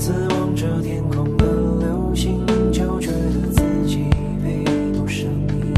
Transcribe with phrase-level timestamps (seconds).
[0.00, 1.44] 次望着天空的
[1.78, 4.06] 流星，就觉得自己
[4.42, 5.74] 配不上你。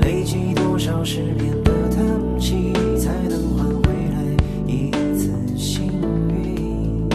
[0.00, 2.04] 累积多少失眠的叹
[2.40, 4.18] 息，才能换回来
[4.66, 5.92] 一次幸
[6.28, 7.08] 运？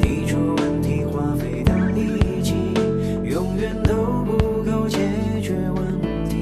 [0.00, 2.74] 提出问题花费的力气，
[3.22, 3.94] 永远都
[4.24, 4.36] 不
[4.68, 4.98] 够解
[5.40, 6.34] 决问题。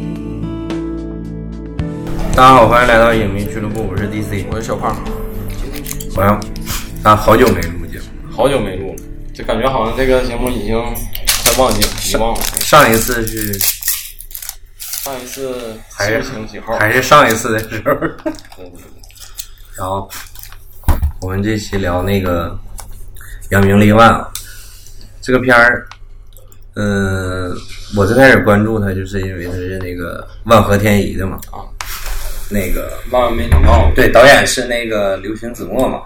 [2.35, 4.97] 大家好，欢迎来到影迷俱乐部，我是 DC，我是小胖，
[6.21, 6.39] 好像
[7.03, 9.03] 啊好久没录节目，好久没录了，
[9.33, 12.43] 就感觉好像这个节目已经快忘记了，遗忘了。
[12.61, 13.59] 上一次是
[15.03, 16.23] 上一次还是？
[16.79, 18.11] 还是上一次的时候，对
[18.57, 18.93] 对对
[19.79, 20.11] 然后
[21.23, 22.51] 我们这期聊那个
[23.49, 24.31] 《扬名立万》啊，
[25.23, 25.89] 这个片儿，
[26.75, 27.51] 嗯、
[27.97, 31.65] 我最开始关注它，就是因为它是那个万合天宜的嘛，啊，
[32.51, 36.03] 那个万万没想到，对，导演是那个刘群子墨嘛。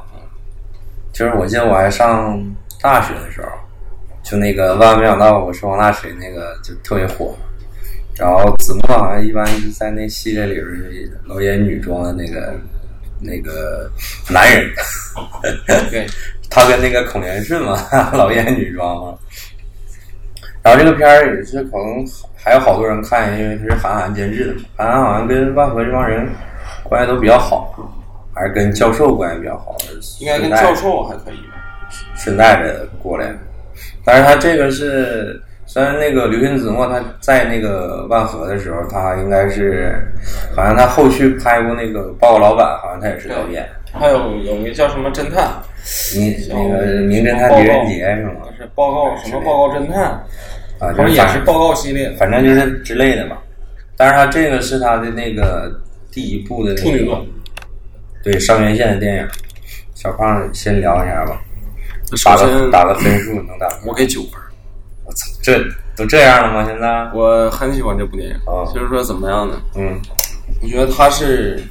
[1.14, 2.38] 就是我记得我还上
[2.82, 3.48] 大学的时候，
[4.22, 7.34] 就那个万万没想到我是王大锤那个就特别火。
[8.16, 12.54] 然后子墨好像一般是在那系列里边是老演女装的那个
[13.20, 13.90] 那个
[14.30, 14.70] 男人，
[15.90, 16.06] 对，
[16.50, 17.76] 他跟那个孔连顺嘛，
[18.14, 19.18] 老演女装嘛。
[20.62, 22.04] 然后这个片儿也是可能
[22.36, 24.60] 还有好多人看，因为他是韩寒监制的嘛。
[24.76, 26.28] 韩寒好像跟万和这帮人
[26.84, 27.74] 关系都比较好，
[28.34, 29.76] 还是跟教授关系比较好，
[30.20, 31.54] 应该跟教授还可以吧？
[32.16, 33.32] 顺带着过来。
[34.04, 39.96] 但是他这个是，虽然那个刘群子墨他在那个万和的时候，他应该是，
[40.54, 43.66] 好像他后续拍过那个《报告老板》，好像他也是导演。
[43.92, 45.48] 还有有一个叫什么侦探，
[46.16, 48.42] 你那个《名侦探狄仁杰》是吗？
[48.58, 50.02] 是报告什么报告侦探，
[50.80, 52.10] 啊，就是也是报告系列。
[52.18, 53.38] 反正就是之类的吧。
[53.96, 55.70] 但是他这个是他的那个
[56.10, 57.24] 第一部的那个处女作，
[58.24, 59.28] 对上院线的电影。
[59.94, 61.40] 小胖先聊一下吧，
[62.24, 63.68] 打个打个分数能打？
[63.86, 64.32] 我给九分，
[65.04, 65.64] 我操，这
[65.96, 66.66] 都这样了吗？
[66.66, 67.08] 现在？
[67.14, 68.36] 我很喜欢这部电影。
[68.46, 69.62] 哦就是说怎么样呢？
[69.76, 69.98] 嗯
[70.60, 71.62] 我觉得它是，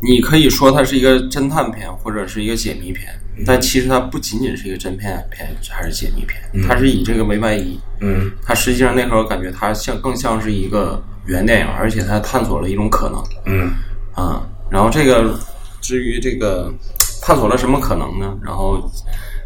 [0.00, 3.12] 你可以说它是一个侦探片或者是一个解谜片，
[3.46, 7.78] 但其实它不仅仅是一个侦探片还是解谜片，它是以这个为外衣。
[8.00, 13.72] 嗯它实际上那会儿感觉它像更像是一个原电影，而且它探索了一种可能嗯
[14.14, 14.42] 啊。
[14.72, 15.38] 然后这个
[15.80, 16.72] 至于这个
[17.20, 18.34] 探索了什么可能呢？
[18.42, 18.90] 然后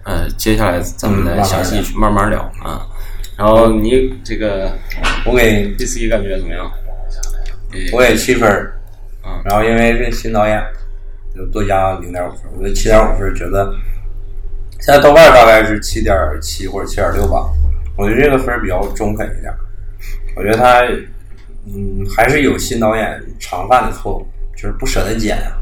[0.05, 2.87] 呃，接下来咱们再详细去慢慢聊啊。
[3.37, 4.73] 然后你这个
[5.27, 6.71] 我给 DC 感觉怎么样？
[7.93, 8.79] 我给七分儿，
[9.25, 10.63] 嗯然后因为是新导演，
[11.35, 13.75] 就多加零点五分儿，我觉得七点五分儿，觉得
[14.81, 17.51] 现在豆瓣大概是七点七或者七点六吧，
[17.99, 19.53] 我觉得这个分儿比较中肯一点。
[20.37, 20.83] 我觉得他
[21.67, 24.27] 嗯还是有新导演常犯的错误，
[24.57, 25.53] 就是不舍得剪啊，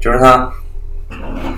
[0.00, 0.50] 就是他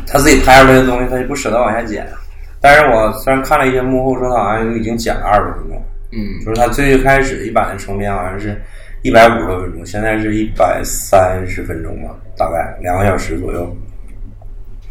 [0.07, 2.19] 他自己拍出来的东西，他就不舍得往下剪啊。
[2.61, 5.83] 但是我虽然看了一些幕后说，他好像已经剪了二十分钟。
[6.15, 8.61] 嗯就是他最开始一版的成片好像是
[9.03, 13.77] 一百五十多分钟，现在是一百三十分钟吧，大概两个小时左右。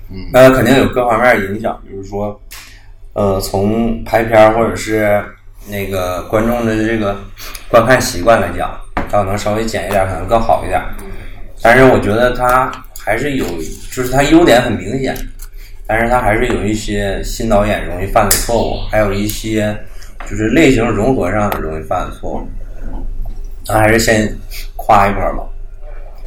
[0.09, 2.41] 嗯那肯定有各方面影响，比如说，
[3.13, 5.23] 呃，从拍片儿或者是
[5.69, 7.15] 那个观众的这个
[7.69, 8.75] 观看习惯来讲，
[9.09, 10.81] 他可能稍微剪一点，可能更好一点。
[11.61, 13.45] 但是我觉得他还是有，
[13.91, 15.15] 就是他优点很明显，
[15.85, 19.77] 但是他还是有一些新导演容易犯的错误，还有一些
[20.29, 22.47] 就是类型融合上容易犯的错误。
[23.67, 24.27] 那还是先
[24.75, 25.43] 夸一夸吧。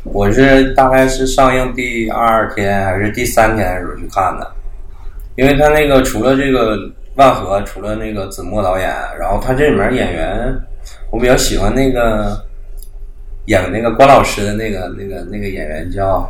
[0.04, 4.52] 我是大概是上映第二天还是第三天的时候去看的，
[5.36, 6.78] 因为他那个除了这个
[7.16, 10.54] 万和，除了那个子墨导演，然后他这里面演员，
[11.10, 12.43] 我比较喜欢那个
[13.46, 16.28] 演那个关老师的那个那个那个演员叫，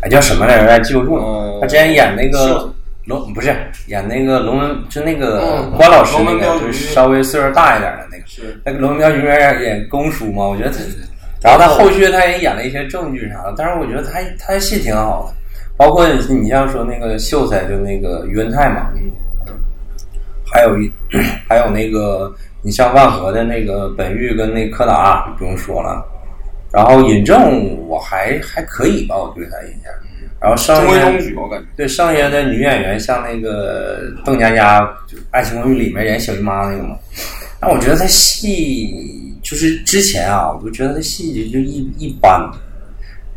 [0.00, 0.66] 哎叫什么来着？
[0.66, 1.16] 来记不住。
[1.16, 1.58] 了。
[1.60, 2.72] 他之前演那个
[3.04, 3.54] 龙不是
[3.86, 5.72] 演那个龙门，就那个嗯。
[5.76, 8.22] 关老师那个，就是稍微岁数大一点的那个。
[8.26, 8.60] 是。
[8.64, 10.78] 那个《龙门镖局》里面演公叔嘛，我觉得他，
[11.42, 15.34] 然后他后续他也演了一些正剧啥的，但是我觉得他他的戏挺好的，
[15.76, 18.88] 包括你像说那个秀才，就那个于文泰嘛，
[20.50, 20.90] 还有一
[21.48, 26.04] 还有那个你像万和的那个本玉跟那柯达不用说了，
[26.76, 29.90] 然后尹正我还还可以吧，我对他印象，
[30.38, 31.66] 然后上一中规中矩，我感觉。
[31.74, 36.98] 对上一的女演员，像那个邓家佳，就《爱情公寓》里面演小姨妈那个嘛，
[37.58, 38.94] 但我觉得她戏
[39.42, 42.46] 就是之前啊，我就觉得她戏就一一般，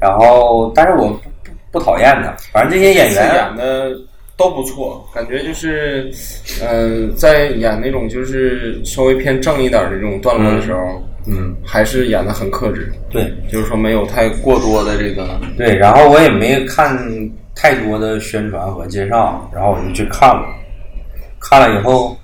[0.01, 3.95] 然后但是我不不不讨厌她，反正这些演员演的
[4.36, 6.12] 都不错，感觉就是，
[6.62, 11.03] 嗯、在演那种就是稍微偏正一点的这种段落的时候，嗯，
[11.65, 16.97] 还是演的很克制，对就是说没有太过多的这个，对，然后我也没看
[17.55, 20.45] 太多的宣传和介绍，然后我就去看了，
[21.39, 22.17] 看了以后，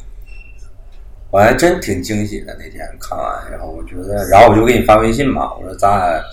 [1.32, 2.56] 我还真挺惊喜的。
[2.58, 6.24] 那天看完，然后我觉得，然后我就给你发微信嘛，我说咱俩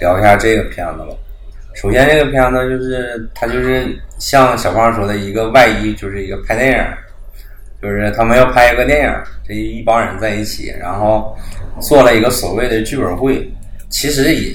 [0.00, 1.08] 聊一下这个片子吧。
[1.74, 6.84] 首先，这个片子就是它就是像小胖说的一个外衣，就是一个拍电影，
[7.82, 9.14] 就是他们要拍一个电影，
[9.46, 11.36] 这一帮人在一起，然后
[11.80, 13.50] 做了一个所谓的剧本会，
[13.90, 14.52] 其实也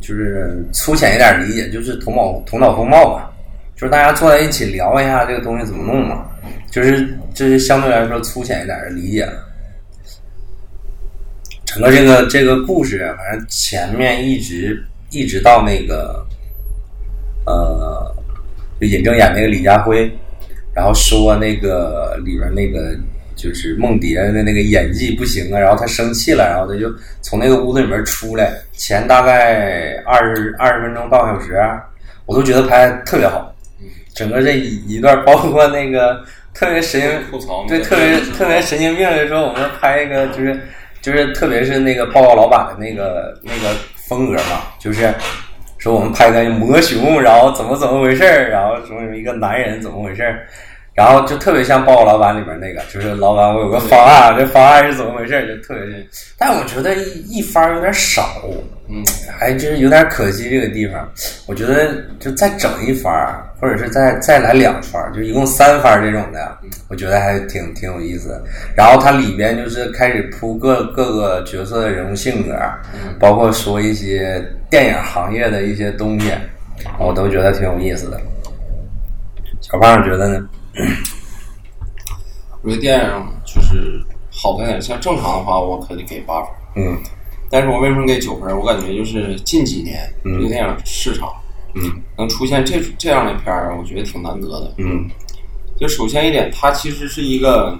[0.00, 3.30] 就是粗浅一点理解，就是头脑头脑风暴吧，
[3.74, 6.24] 就是大家坐在一起聊一下这个东西怎么弄嘛，
[6.70, 9.44] 就是这是相对来说粗浅一点的理解了。
[11.64, 16.24] 整个这个这个故事，反正前面一直一直到那个。
[17.46, 18.14] 呃，
[18.80, 20.12] 尹正演那个李家辉，
[20.78, 22.96] 然后说那个里边那个
[23.34, 26.88] 就是梦蝶的那个演技不行啊，然后他生气了，然后他就
[27.20, 31.60] 从那个屋子里面出来，前大概二十二十分钟半个小时，
[32.26, 33.52] 我都觉得拍特别好。
[34.14, 40.60] 整个这一一段，包括那个特别神经 吐槽，对，特别 特别神经病的说，我们拍一个就是
[41.02, 43.74] 就是特别是那个报告老板的那个那个
[44.08, 45.12] 风格嘛，就是。
[45.80, 50.44] 说我们拍个魔熊，然后怎么怎么回事儿，然后说一个男人怎么回事儿，
[50.98, 56.04] 然后就特别像《报告老板》里面那个，就是老板我有个方案，这方案是怎么回事，就特别，
[56.36, 58.42] 但我觉得一一番有点少，
[58.88, 59.04] 嗯，
[59.38, 61.08] 还就是有点可惜这个地方，
[61.46, 63.12] 我觉得就再整一番，
[63.60, 66.58] 或者是再再来两番，就一共三番这种的，
[66.88, 68.42] 我觉得还挺挺有意思。
[68.76, 72.58] 然后它里边就是开始铺各各个角色的人物性格，
[73.20, 74.44] 包括说一些。
[74.70, 76.30] 电影行业的一些东西，
[76.98, 78.20] 我都觉得挺有意思的。
[79.62, 80.46] 小胖觉得呢？
[82.62, 86.50] 我觉得电影就是好在点，像正常的话，我可以给八分。
[86.76, 86.98] 嗯。
[87.50, 88.56] 但是我为什么给九分？
[88.58, 91.32] 我感觉就是近几年这个电影市场，
[91.74, 91.82] 嗯，
[92.16, 94.74] 能出现这这样的片儿，我觉得挺难得的。
[94.78, 95.08] 嗯。
[95.78, 97.78] 就首先一点，它其实是一个。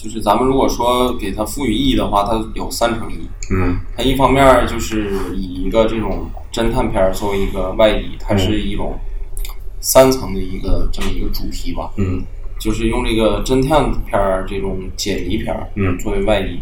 [0.00, 3.28] 就是咱们如果说给它赋予意义的话，它有三层意义。
[3.50, 8.96] 嗯，它一方面就是以一个这种侦探片作为一个外衣，它是一种
[9.88, 11.90] 三层的一个这么一个主题吧。
[11.96, 12.22] 嗯，
[12.60, 16.60] 就是用这个侦探片儿这种解谜片儿嗯作为外衣，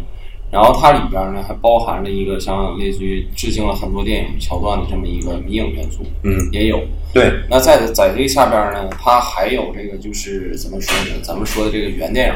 [0.49, 6.05] 然后它里边呢还包含了一个像类似于致敬了很多电影桥段的这么一个迷影元素。
[6.23, 6.81] 嗯，也有。
[7.13, 7.33] 对。
[7.49, 11.19] 那在在这下边呢，它还有这个就是怎么说呢？
[11.21, 12.33] 咱们说的这个原电影。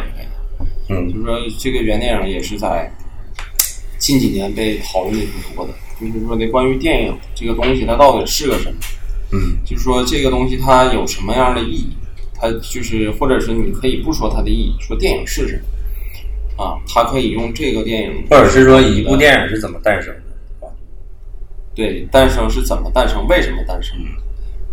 [0.89, 2.91] 嗯，就是说这个原电影也是在
[3.97, 5.73] 近几年被讨论的挺多的。
[6.01, 8.75] 就是说，那关于电影这个东西，它到底是个什么？
[9.31, 11.95] 嗯，就是说这个东西它有什么样的意义？
[12.33, 15.55] 它就是，或者是你可以不说它的意义，说电影是什
[16.57, 16.63] 么？
[16.63, 20.67] 啊，它可以用这个电影，或者是说一部电影是怎么诞生的？
[21.73, 23.25] 对，诞生是怎么诞生？
[23.27, 23.97] 为什么诞生？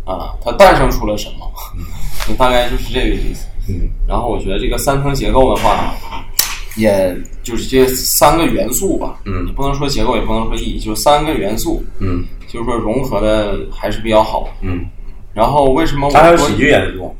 [0.04, 2.34] 啊，它诞生出了什么？
[2.36, 3.46] 大概就是这个意思。
[3.68, 5.94] 嗯，然后我觉得这个三层结构的话，
[6.76, 9.20] 也就是这三个元素吧。
[9.26, 11.84] 嗯，你不能说结构，也不能说意义，就三个元素。
[12.00, 14.48] 嗯，就是说融合的还是比较好。
[14.62, 14.84] 嗯，
[15.32, 16.08] 然后为什么？
[16.08, 17.14] 我还有喜剧元素。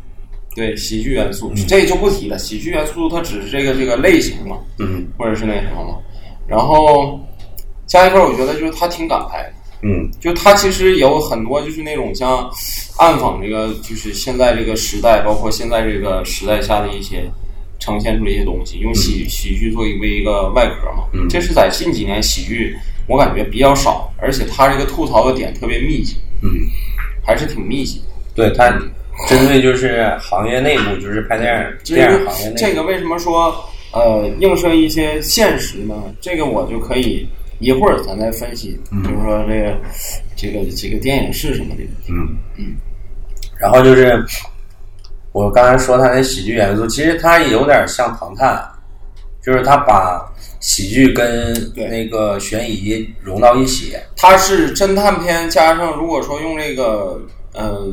[0.56, 2.36] 对，喜剧元素，这就不提了。
[2.36, 4.58] 喜剧元素它只是这个这个类型嘛。
[4.78, 5.98] 嗯，或者是那什么嘛。
[6.48, 7.20] 然后
[7.86, 9.48] 加一块，我觉得就是他挺敢拍。
[9.82, 12.50] 嗯，就他其实有很多就是那种像
[12.96, 17.30] 暗讽这个，就是现在这个时代，包括现在这个时代下的一些
[17.78, 21.04] 呈现出的一些东西，用喜喜剧作为一个外壳嘛。
[21.12, 22.76] 嗯，这是在近几年喜剧
[23.08, 26.16] 我感觉比较少，而且他这个吐槽的点特别密集。
[26.42, 26.50] 嗯，
[27.24, 28.00] 还是挺密集。
[28.34, 28.70] 对他
[29.28, 32.54] 针对就是行业内部，就是拍电影电影行业内。
[32.56, 33.52] 这个为什么说
[33.92, 35.94] 呃映射一些现实呢？
[36.20, 37.28] 这个我就可以。
[37.60, 39.76] 一会儿咱再分析，就是说这个
[40.36, 41.82] 这个这个电影是什么的。
[42.08, 42.76] 嗯嗯。
[43.58, 44.24] 然后就是
[45.32, 48.54] 我刚才说他的喜剧元素，其实他有点像《唐探》，
[49.44, 50.30] 就是他把
[50.60, 53.94] 喜剧跟那个悬疑融到一起。
[54.16, 57.20] 它是侦探片加上，如果说用这个
[57.52, 57.86] 呃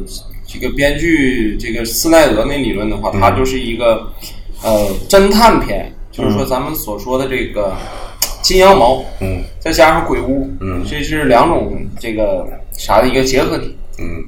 [0.47, 4.11] 这个编剧这个斯奈德那理论的话，它就是一个
[4.63, 7.75] 呃侦探片，就是说咱们所说的这个。
[8.41, 14.23] 金羊毛，嗯，再加上鬼屋，嗯，这是两种这个啥的一个结合体，嗯，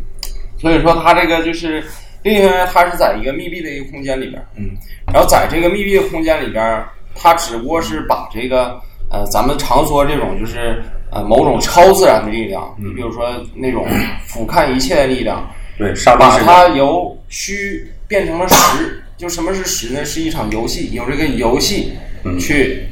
[0.60, 1.84] 所以说它这个就是
[2.24, 4.72] 另一方面，它是在一个密闭的一个空间里边，嗯，
[5.14, 6.84] 然后在这个密闭的空间里边，
[7.18, 13.88] 它只不过是把这个呃咱们常说这种就是呃某种超自然的力量，你比如说那种
[14.26, 20.06] 俯瞰一切的力量，对，把它由虚变成了实，就什么是实呢？
[20.06, 21.92] 是一场游戏，有这个游戏
[22.40, 22.84] 去。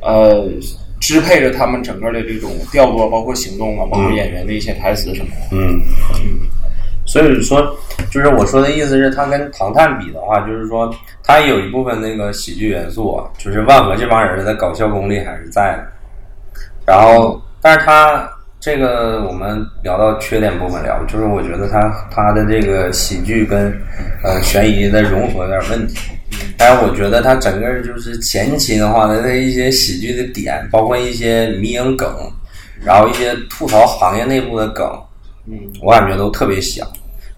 [0.00, 0.48] 呃，
[1.00, 5.48] 支配着他们整个的这种调度，包括行动啊，包括演员的一些台词什么的。
[5.50, 5.82] 嗯
[6.22, 6.37] 嗯，
[7.08, 7.74] 所以说，
[8.10, 15.86] 就是我说的意思是，他跟《唐探》比的话，就是说它有一部分那个喜剧元素啊，就是万和这帮人的搞笑功力还是在的。
[16.86, 18.28] 然后，但是他
[18.60, 23.72] 这个我们聊到缺点部分聊，就是我觉得他他的这个喜剧跟
[24.22, 26.12] 呃悬疑的融合有点问题。
[26.58, 32.10] 但是我觉得他整个就是前期的话，它的一些喜剧的点，包括一些迷影梗，
[32.84, 34.86] 然后一些吐槽行业内部的梗，
[35.46, 36.86] 嗯，我感觉都特别香。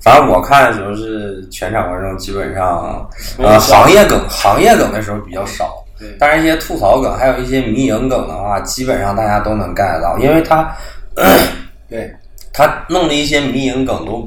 [0.02, 3.06] 反正我看的时候是全场观众基本上，
[3.38, 5.74] 呃，行业梗行业梗的时候比较少，
[6.18, 10.74] 但是一些吐槽梗，还有一些迷影梗的话，基本上大家都能 get 到，因为他
[11.88, 12.10] 对，
[12.52, 14.26] 他弄的一些迷影梗都，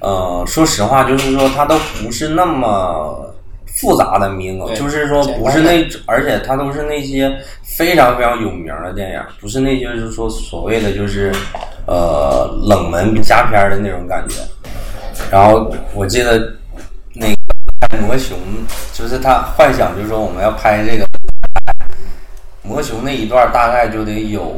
[0.00, 3.34] 呃，说实话，就是说他都不是那么
[3.80, 11.32] 复杂的迷影梗，就是说不是那，而且他都是那些非常非常有名的电影，不是那些就是说所谓的就是
[11.86, 14.34] 呃冷门佳片的那种感觉。
[15.30, 16.52] 然后我记得
[17.14, 17.36] 那个
[17.80, 18.36] 拍魔熊，
[18.92, 21.06] 就是他幻想就是说我们要拍这个
[22.62, 24.52] 魔熊那一段，大概就得有。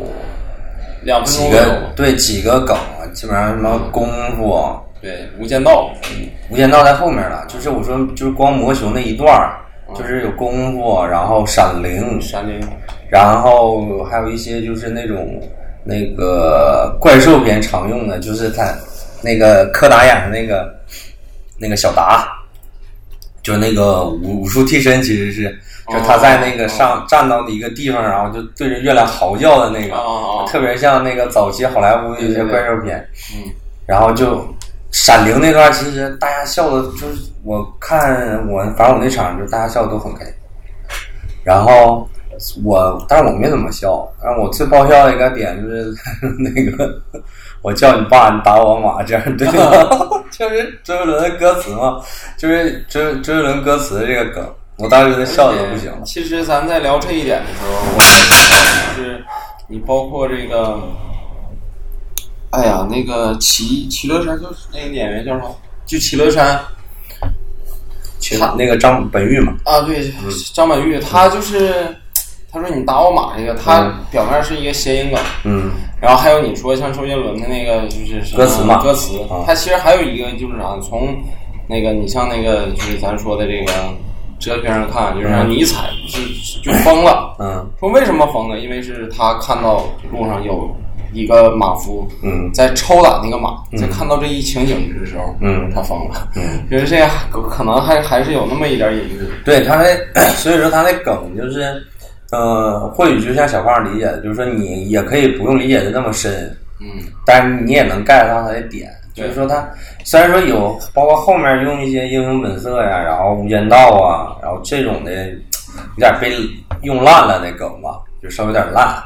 [1.03, 1.93] 两分几个。
[1.95, 5.91] 对几个梗啊，基本上什么功夫、对，无间道，
[6.51, 7.45] 无间道在后面了。
[7.49, 9.49] 就是我说，就是光魔熊那一段，
[9.95, 12.61] 就是有功夫，然后闪灵，闪灵，
[13.09, 15.41] 然后还有一些就是那种
[15.85, 18.65] 那个怪兽片常用的，就是他
[19.23, 20.75] 那个柯达演的那个
[21.59, 22.29] 那个小达，
[23.43, 25.59] 就是那个武武术替身，其实是
[25.89, 29.97] 就他在那个上站到的一个地方，然后就对着月亮嚎叫的那个，
[30.51, 32.99] 特别像那个早期好莱坞的一些怪兽片。
[33.35, 33.51] 嗯，
[33.87, 34.47] 然后就
[34.93, 40.35] 闪灵那段，其实大家笑的，就是我看我反正我那场就是大家笑的都很开心。
[41.43, 42.07] 然后
[42.63, 45.93] 我，但是我没怎么笑，但是我最爆笑的一个点就是
[46.39, 47.01] 那个
[47.63, 50.23] 我叫你爸，你打我马这样对吗？
[50.31, 52.01] 就是周杰伦的歌词嘛，
[52.37, 56.03] 就是周周杰伦歌词的这个梗，我当时都笑的不行了。
[56.05, 59.25] 其实咱在聊这一点的时候，我也想到就是
[59.67, 60.79] 你包括这个，
[62.51, 65.57] 哎呀，那个齐齐乐山就是那个演员叫什么？
[65.85, 66.61] 就齐乐山
[68.19, 70.13] 其实那个张本煜嘛，啊，对，
[70.53, 71.97] 张本煜，他就是
[72.53, 81.17] 他说你打我马这个，他表面是一个谐音梗，嗯然后还有你说像周杰伦的那个就是歌词嘛歌词啊，它其实还有一个就是啥，从
[81.67, 83.73] 那个你像那个就是咱说的这个
[84.39, 86.21] 哲学上看，就是让尼采是
[86.63, 87.37] 就疯了。
[87.41, 88.59] 嗯说为什么疯呢？
[88.59, 90.75] 因为是他看到路上有
[91.13, 96.29] 一个马夫嗯在抽打那个马，在看到这一情景的时候，嗯他疯了。
[96.37, 96.43] 嗯。
[96.71, 96.97] 觉得这
[97.33, 99.19] 个可能还还是有那么一点隐喻。
[99.45, 99.87] 对他那，
[100.37, 101.83] 所以说他那梗就是，
[102.31, 106.87] 呃，或许就像小胖理解的，就是说你也可以不用理解的那么深，嗯，
[107.25, 108.91] 但是你也能 get 到他的点。
[109.15, 109.69] 就对是说他
[110.05, 116.33] 虽然说有，包括后面用一些英雄本色呀，然后无间道啊，然后这种的有点被
[116.83, 119.03] 用烂了的梗吧，就稍微有点烂。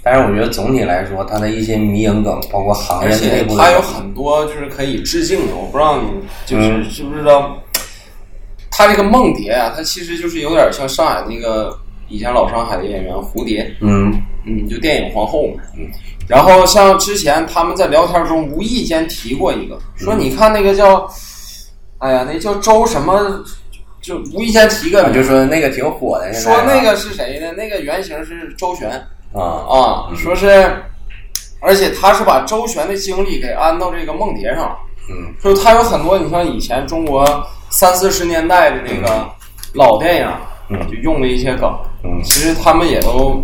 [0.00, 6.08] 但是我觉得总体来说，他的一些迷影梗，包括行业内部他有很多就是可以致敬的，我不知道你
[6.46, 7.58] 就是嗯知不知道，
[8.70, 11.76] 他这个梦蝶啊，他其实就是有点像上海那个
[12.08, 15.86] 以前老上海的演员蝴蝶，嗯嗯，就电影皇后嘛，嗯。
[16.26, 21.08] 然后像之前他们在聊天中无意间提过一个，说嗯你看那个叫，
[21.98, 23.44] 哎呀，那叫周什么，
[24.00, 27.52] 就无意间提个啊，就说那个挺火的，说那个是谁呢？
[27.52, 28.90] 那个原型是周璇。
[29.34, 30.48] 啊啊，说是，
[31.60, 34.76] 而且他是把周旋的经历给安到这个梦蝶上了。
[35.10, 37.26] 嗯说他有很多，你像以前中国
[37.70, 39.26] 三四十年代的那个
[39.74, 40.28] 老电影，
[40.70, 41.70] 嗯就用了一些梗。
[42.04, 43.42] 嗯其实他们也都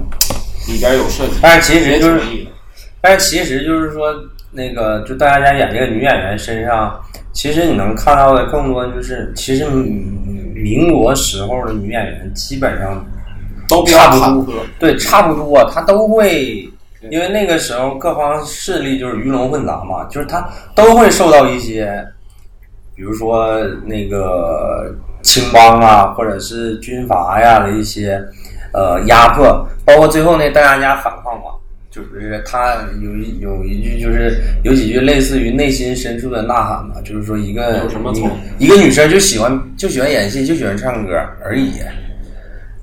[0.69, 2.21] 里边有设计，但是其实就是
[3.01, 4.15] 但是其实就是说，
[4.51, 6.99] 那个就大家演这个女演员身上，
[7.33, 9.83] 其实你能看到的更多就是，其实嗯
[10.55, 13.05] 民国时候的女演员基本上
[13.69, 14.55] 都差不多。
[14.79, 16.67] 对差不多，她都会，
[17.11, 22.03] 因为那个时候各方势力就是鱼龙混杂嘛，就是她都会受到一些，
[22.97, 28.23] 比如说那个青帮啊，或者是军阀呀的一些
[28.73, 31.51] 呃压迫，包括最后那大家家反抗嘛。
[31.91, 38.29] 就是他有一有一句，就是有几句类似于内心深处的呐喊嘛，就是说一个有什么错
[38.59, 41.15] 一个女生就喜欢就喜欢演戏，就喜欢唱歌
[41.45, 41.71] 而已。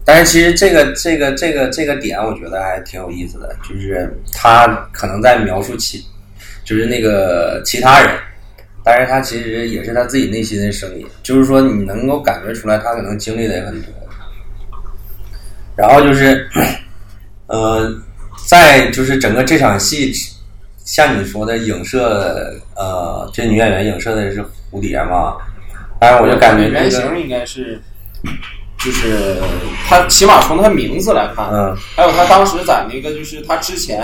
[0.06, 6.02] 但是其实这个这个这个这个点，我觉得还挺有意思的，就是他可能在描述其，
[6.64, 8.16] 就是那个其他人，
[8.84, 13.94] 但是他其实也是他自己内心的声音，就是说你能够感觉出来，他可能经历的也很多。
[15.76, 16.50] 然后就是，
[17.48, 17.92] 呃，
[18.48, 20.12] 在就是整个这场戏
[20.84, 25.38] 像你说的影射，呃，这女演员影射的是蝴蝶嘛？
[26.00, 27.80] 但是我就感觉这个，原型应该是，
[28.80, 29.38] 就是
[29.88, 34.02] 他起码从他名字来看，嗯还有他当时在那个就是他之前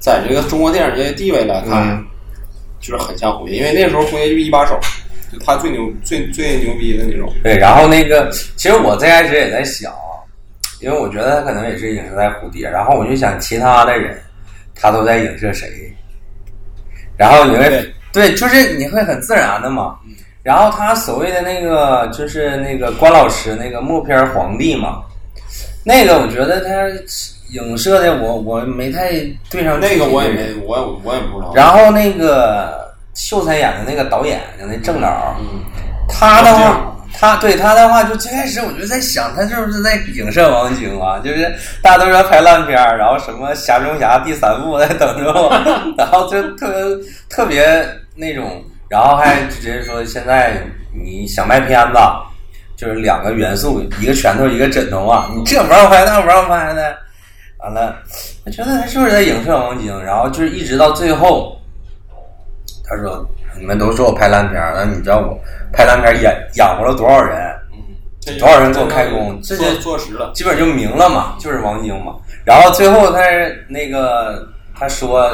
[0.00, 2.06] 在这个中国电影界的地位来看，嗯
[2.86, 4.78] 就是很像蝴蝶，因为那时候蝴蝶就一把手，
[5.32, 7.28] 就他最牛最最牛逼的那种。
[7.42, 9.92] 对，然后那个，其实我最开始也在想，
[10.80, 14.16] 因为我觉得他可能也是影射在蝴蝶，然后我就想其他的人，
[14.72, 15.68] 他都在影射谁，
[17.16, 19.96] 然后你会对对，就是你会很自然的嘛。
[20.44, 25.02] 然后他所谓的那个就是那个关老师那个默片皇帝嘛，
[25.82, 26.88] 那个我觉得他
[27.50, 29.10] 影射的我我没太
[29.50, 31.52] 对上那个我也没，我也我也不知道。
[31.54, 35.62] 然后那个秀才演的那个导演，就那郑导，嗯，
[36.08, 41.18] 他的话，他对他的话，就最开始我就在想，他是不是在影射王晶啊？
[41.24, 41.50] 就是
[41.80, 45.50] 大家都说拍烂片儿，然后什么《侠中侠》第三部在等着我，
[45.96, 50.60] 然后就特别特别那种，然后还直接说现在
[50.92, 51.98] 你想卖片子，
[52.76, 56.96] 就是两个元素，一个拳头，一个枕头啊，你这不让拍，那不让拍的。
[57.66, 57.96] 完了，
[58.44, 60.04] 我觉得他是不是在影射王晶？
[60.04, 61.56] 然后就是一直到最后，
[62.84, 65.36] 他说：“你们都说我拍烂片儿，那你知道我
[65.72, 67.36] 拍烂片儿养养活了多少人？
[67.72, 70.32] 嗯多少人给我开工这坐实了。
[70.34, 72.14] 基本就明了嘛，就是王晶嘛。
[72.44, 73.20] 然后最后他
[73.68, 74.46] 那个
[74.76, 75.28] 他说，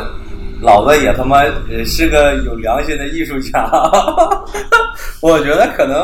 [0.60, 3.66] 老子也他妈也是个有良心的艺术家。
[5.20, 6.00] 我觉得可能，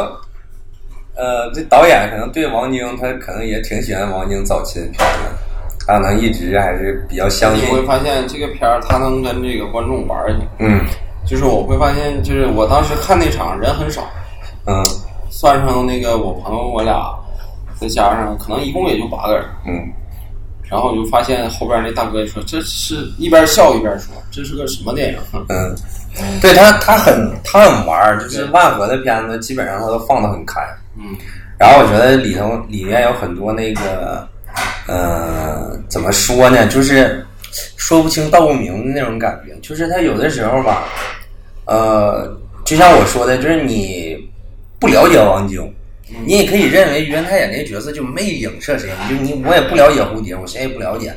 [1.14, 5.47] 呃，这导演可能对王晶，他可能也挺喜欢王晶早期的片子，
[5.88, 7.64] 他能一直还是比较相信。
[7.64, 10.36] 你会发现这个片儿，他能跟这个观众玩儿。
[10.58, 10.80] 嗯
[11.26, 14.02] 就是我会发现，就是我当时看那场人很少，
[14.66, 14.84] 嗯
[15.30, 17.12] 算上那个我朋友我俩，
[17.80, 19.44] 再加上可能一共也就八个人。
[19.66, 19.92] 嗯
[20.70, 25.18] 然后我就发现后边那大哥说，这是一边笑一边说，这是个什么电影？
[25.48, 25.74] 嗯，
[26.42, 30.60] 对他他很他很玩儿，就是万和的片子基本上他都放的很开。
[30.98, 31.16] 嗯，
[31.58, 34.28] 然后我觉得里头里面有很多那个，
[34.86, 36.66] 呃，怎么说呢？
[36.66, 37.24] 就是
[37.76, 39.54] 说不清道不明的那种感觉。
[39.60, 40.84] 就是他有的时候吧，
[41.66, 42.34] 呃，
[42.64, 44.16] 就像我说的，就是你
[44.78, 45.60] 不了解王晶，
[46.24, 51.12] 你也可以认为袁太演那个角色就没影射谁，你就你我也不了解蝴蝶，我谁也不了解，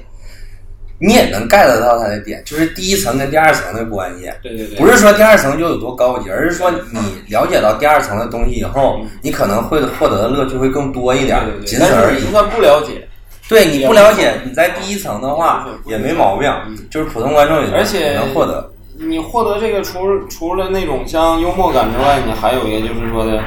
[1.00, 4.30] 你也能 get 到他的点，就是第一层跟第二层的关系。
[4.44, 12.32] 对对对，不是说第二层就有多高级，而是说你了解到第二层的东西以后，你可能会获得的乐趣会更多一点对对，对，仅此而已但是你就。
[12.32, 13.08] 算不了解，
[13.52, 16.50] 对你不了解，你在第一层的话也没毛病，
[16.90, 18.72] 就是普通观众也能而且能获得。
[18.98, 23.44] 你获得这个除除了那种像幽默感之外，你还有一个就是说的，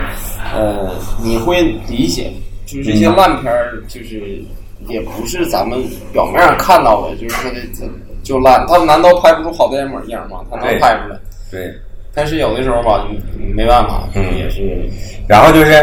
[0.54, 0.90] 呃，
[1.22, 2.30] 你会理解，
[2.66, 4.42] 就是这些烂片儿，就是
[4.88, 7.56] 也不是咱们表面上看到的，就是说的
[8.22, 10.40] 就烂，他难道拍不出好电影影吗？
[10.50, 11.16] 他能拍出来，
[11.50, 11.72] 对，
[12.12, 13.06] 但是有的时候吧，
[13.54, 14.86] 没办法，嗯也是，
[15.26, 15.80] 然后就是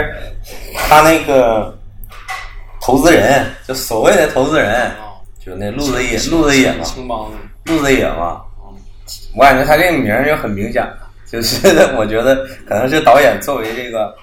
[0.75, 1.75] 他那个
[2.81, 8.41] 投资人，就所谓的投资人，啊，就那路子野，路子野嘛，青帮的，陆子野嘛，
[9.35, 10.85] 我感觉他这个名儿就很明显，
[11.31, 12.35] 就是 我觉得
[12.67, 14.13] 可能是导演作为这个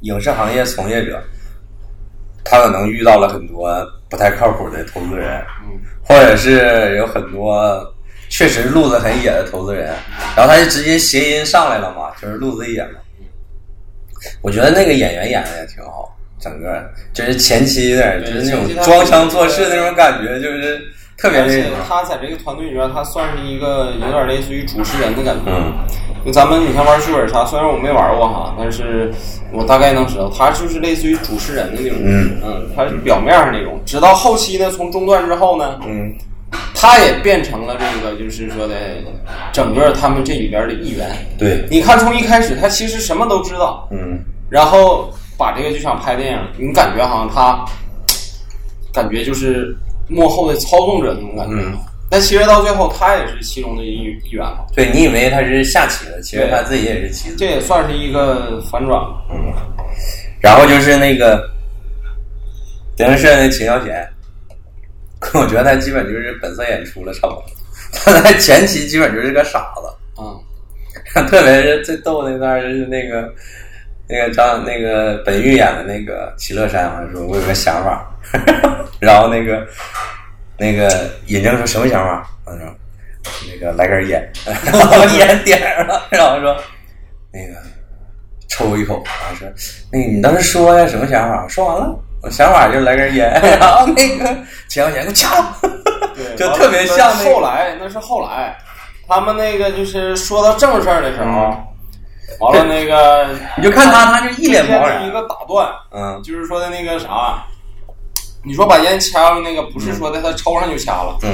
[0.00, 1.22] 影视行业从业者，
[2.42, 5.78] 他可能遇到了很多不太靠谱的投资人，嗯。
[6.02, 7.94] 或者是有很多
[8.28, 9.94] 确实路子很野的投资人，
[10.34, 12.98] 然后他就直接谐音上来了嘛，就是路子野嘛。
[14.42, 16.09] 我觉得那个演员演的也挺好，
[16.40, 20.80] 整个就是前期有点就是那种装腔作势那种感觉，就是
[21.18, 21.40] 特别。
[21.88, 25.50] 他在这个团队里面，他算是一个有点类似于主持人的感觉。
[25.50, 25.72] 嗯，
[26.24, 29.12] 就咱们你看玩剧本杀，虽然我没玩过哈，但是
[29.52, 31.98] 我大概能知道，他就是类似于主持人的那种。
[32.02, 36.12] 嗯嗯，他是表面上那种，直到后期呢，从中断之后呢，嗯
[36.74, 38.74] 他也变成了这个，就是说的
[39.52, 41.06] 整个他们这里边的一员。
[41.38, 47.64] 对，你看，从一开始他其实什么都知道，嗯然后把这个就想拍电影，你感觉好像他
[48.92, 49.74] 感觉就是
[50.06, 51.54] 幕后的操纵者那种感觉。
[51.54, 51.78] 嗯
[52.12, 57.36] 但其实到最后，他也是其中的一一员嘛，对你以为他是下棋的，其实他自己也是棋子。
[57.36, 59.22] 这也算是一个反转吧。
[59.30, 59.54] 嗯，
[60.40, 61.48] 然后就是那个
[62.96, 64.04] 德云社那秦霄贤，
[65.34, 67.44] 我觉得他基本就是本色演出了，差不多。
[67.92, 70.36] 他在前期基本就是个傻子，嗯，
[71.28, 73.32] 特别是最逗的那段就是那个
[74.10, 78.04] 那个张那个本玉演的那个齐乐山，好像说我有个想法，
[78.98, 79.66] 然后那个
[80.58, 82.26] 那个尹正说什么想法？
[82.44, 82.60] 他说
[83.48, 86.56] 那个来根烟， 然后烟点上了，然后说
[87.32, 87.54] 那个
[88.48, 89.48] 抽一口，然后说
[89.92, 91.46] 那个你当时说呀什么想法？
[91.46, 94.36] 说完了，我想法就是来根烟， 然后那个
[94.68, 95.54] 秦霄贤给我掐，
[96.16, 98.56] 对，就特别像那个后来那是后来，
[99.06, 101.56] 他们那个就是说到正事儿的时候，
[102.38, 103.26] 完了那个
[103.58, 105.06] 你就看他，他就一脸茫然。
[105.06, 106.22] 一个打断，嗯。
[106.22, 107.44] 就是说的那个啥，
[108.44, 111.30] 你说把烟掐了，那个不是说的他抽上就掐了，嗯。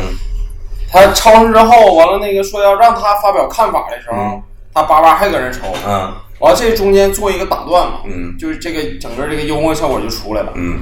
[0.90, 4.42] 他抽上之后，完了那个说要让他发表看法的时候，嗯。
[4.74, 6.12] 他叭叭还搁那抽，嗯。
[6.38, 8.37] 完了这中间做一个打断嘛，嗯。
[8.38, 10.80] 就是这个整个这个幽默效果就出来了，嗯，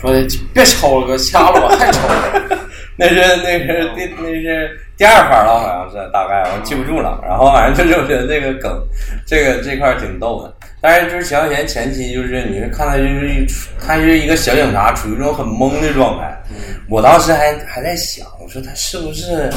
[0.00, 2.00] 说的别抽了，哥掐了我还抽，
[2.96, 7.18] 那是那是那那是第二盘了，好像是大概我记不住了。
[7.26, 8.80] 然后反正就是觉得这个梗，
[9.26, 10.54] 这个这块挺逗的。
[10.80, 13.44] 但是就是钱小贤前期就是你是看他就是一
[13.84, 16.40] 他是一个小警察，处于一种很懵的状态。
[16.88, 19.50] 我当时还还在想，我说他是不是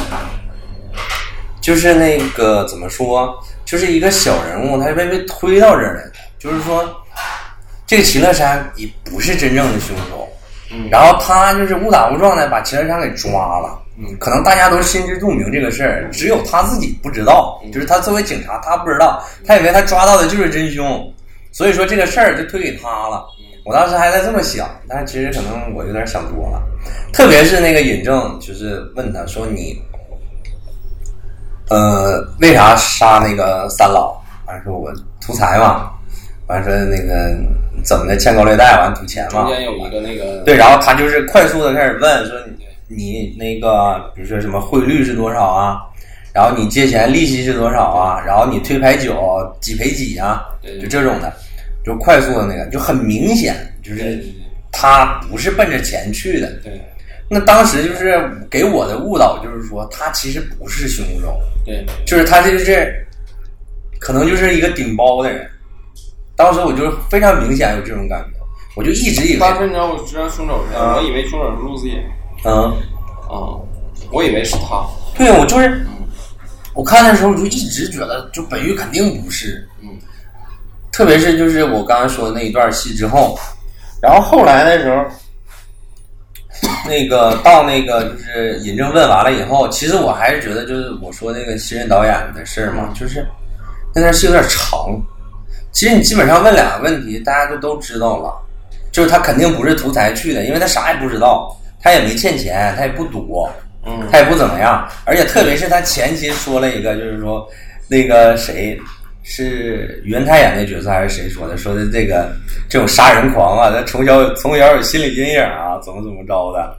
[1.62, 3.32] 就是那个怎么说，
[3.66, 6.84] 就是一个小人物，他被被推到这儿来的，就是说
[7.86, 10.28] 这个齐乐山也不是真正的凶手。
[10.92, 13.80] 然后他就是误打误撞的把齐乐山给抓了。
[13.98, 17.62] 嗯可能大家都心知肚明这个事儿，只有他自己不知道。
[17.72, 21.14] 就是他作为警察，他不知道，他以为他抓到的就是真凶，
[21.52, 23.26] 所以说这个事儿就推给他了。
[23.64, 26.62] 我当时还在这么想，但是其实可能我有点想多了。
[27.14, 29.82] 特别是那个尹正，就是问他说你，
[31.70, 34.22] 呃，为啥杀那个三老？
[34.46, 35.90] 完说我图财嘛，
[36.48, 37.36] 完说那个
[37.84, 39.42] 怎么的欠高利贷，完赌钱嘛。
[39.42, 42.38] 中间有一个那个对，然后他就是快速的开始问说
[42.88, 45.82] 你你那个比如说什么汇率是多少啊，
[46.34, 49.16] 然后你借钱利息是多少啊，然后你推牌九
[49.60, 50.46] 几赔几啊，
[50.82, 51.34] 就这种的，
[51.84, 54.24] 就快速的那个，就很明显就是
[54.72, 56.52] 他不是奔着钱去的。
[56.64, 56.80] 对
[57.28, 63.04] 那当时就是给我的误导就是说他其实不是凶手，对就是他就是
[64.00, 65.50] 可能就是一个顶包的人。
[66.36, 68.40] 当时我就非常明显有这种感觉，
[68.76, 72.04] 我就一直以为当时你知道我知道凶手是谁，啊我以为凶手是陆子野
[72.44, 72.54] 嗯。
[73.28, 73.58] 啊，
[74.12, 74.86] 我以为是他，
[75.18, 75.84] 对，我就是
[76.76, 79.90] 我看的时候，我就一直觉得，就本玉肯定不是，嗯，
[80.92, 83.36] 特别是就是我刚刚说的那一段戏之后，
[84.00, 85.04] 然后后来的时候，
[86.88, 93.26] 那个到那个就是尹正问完了以后，其实我还是觉得就是我说那个新人导演的事儿嘛，就是
[93.96, 95.02] 那段戏有点长。
[95.76, 98.34] 其实你基本上问两个问题，大家就都知道了，
[98.94, 103.46] 就是他肯定不是图财去的，因为他啥也不知道，他也没欠钱，他也不赌，
[103.86, 104.08] 嗯。
[104.10, 107.46] 他也不怎么样，而且特别是他前期说了一个，就是说
[107.90, 108.80] 那个谁
[109.22, 111.58] 是于文泰演的角色还是谁说的？
[111.58, 112.34] 说的这个
[112.70, 116.78] 这种杀人狂啊，他从小从小有心理阴影啊，怎么怎么着的，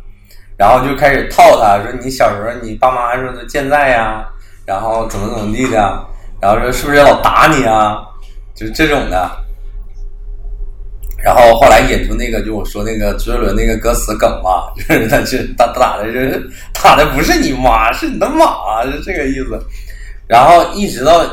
[0.57, 4.27] 然后就开始套他说你小时候你爸妈说的健在呀、
[4.65, 5.79] 然后怎么怎么地的，
[6.41, 7.99] 然后说是不是老打你啊，
[8.57, 9.31] 就是这种的。
[11.23, 19.59] 然后后来引出那个，就我说那个周杰伦那个歌词梗嘛， 就是他去打打的是打的不是你妈，是你的马，是这个意思。
[20.29, 21.25] 然后一直到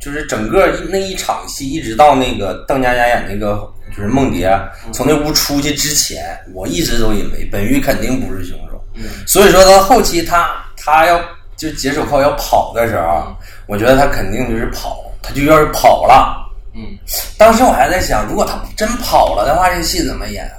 [0.00, 4.58] 就是整个那一场戏，一直到那个邓家佳演那个就是梦蝶
[4.92, 8.82] 从那屋出去之前，我一直都以为本玉肯定不是凶手。
[9.26, 11.20] 所以说到后期他他要
[11.56, 16.40] 就解手铐要跑的时候，我觉得他肯定就是跑，他就要是跑了。
[16.74, 16.98] 嗯，
[17.38, 20.50] 当时我还在想，如果他真跑了的话，这戏怎么演？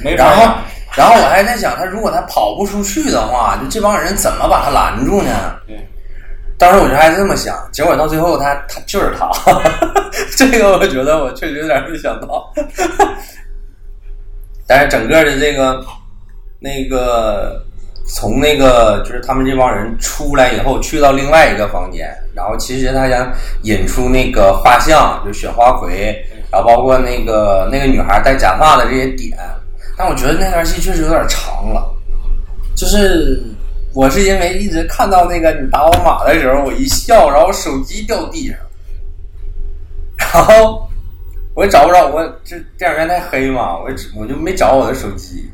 [0.00, 0.54] 没然后，
[0.96, 5.56] 然后我还在想，他如果他跑不出去的话，就这帮人怎么把他拦住呢？
[5.66, 5.76] 对，
[6.58, 9.30] 当时我就还这么想，结果到最后他他就是他，
[10.36, 12.52] 这个我觉得我确实有点没想到。
[14.66, 15.84] 但是整个的这个
[16.58, 17.64] 那个
[18.06, 29.38] 从那个就是他们这帮人出来以后，去到另外一个房间，然后其实他想引出那个画像，就雪花魁，然后包括那个那个女孩戴假发的这些点，
[29.96, 31.94] 但我觉得那段戏确实有点长了，
[32.76, 33.42] 就是。
[33.94, 38.56] 我是因为一直看到那个你打我马的时候，我一笑，然后手机掉地上，
[40.16, 40.88] 然后
[41.54, 45.46] 我也找不着，我这电影院太黑嘛，我我就没找我的手机。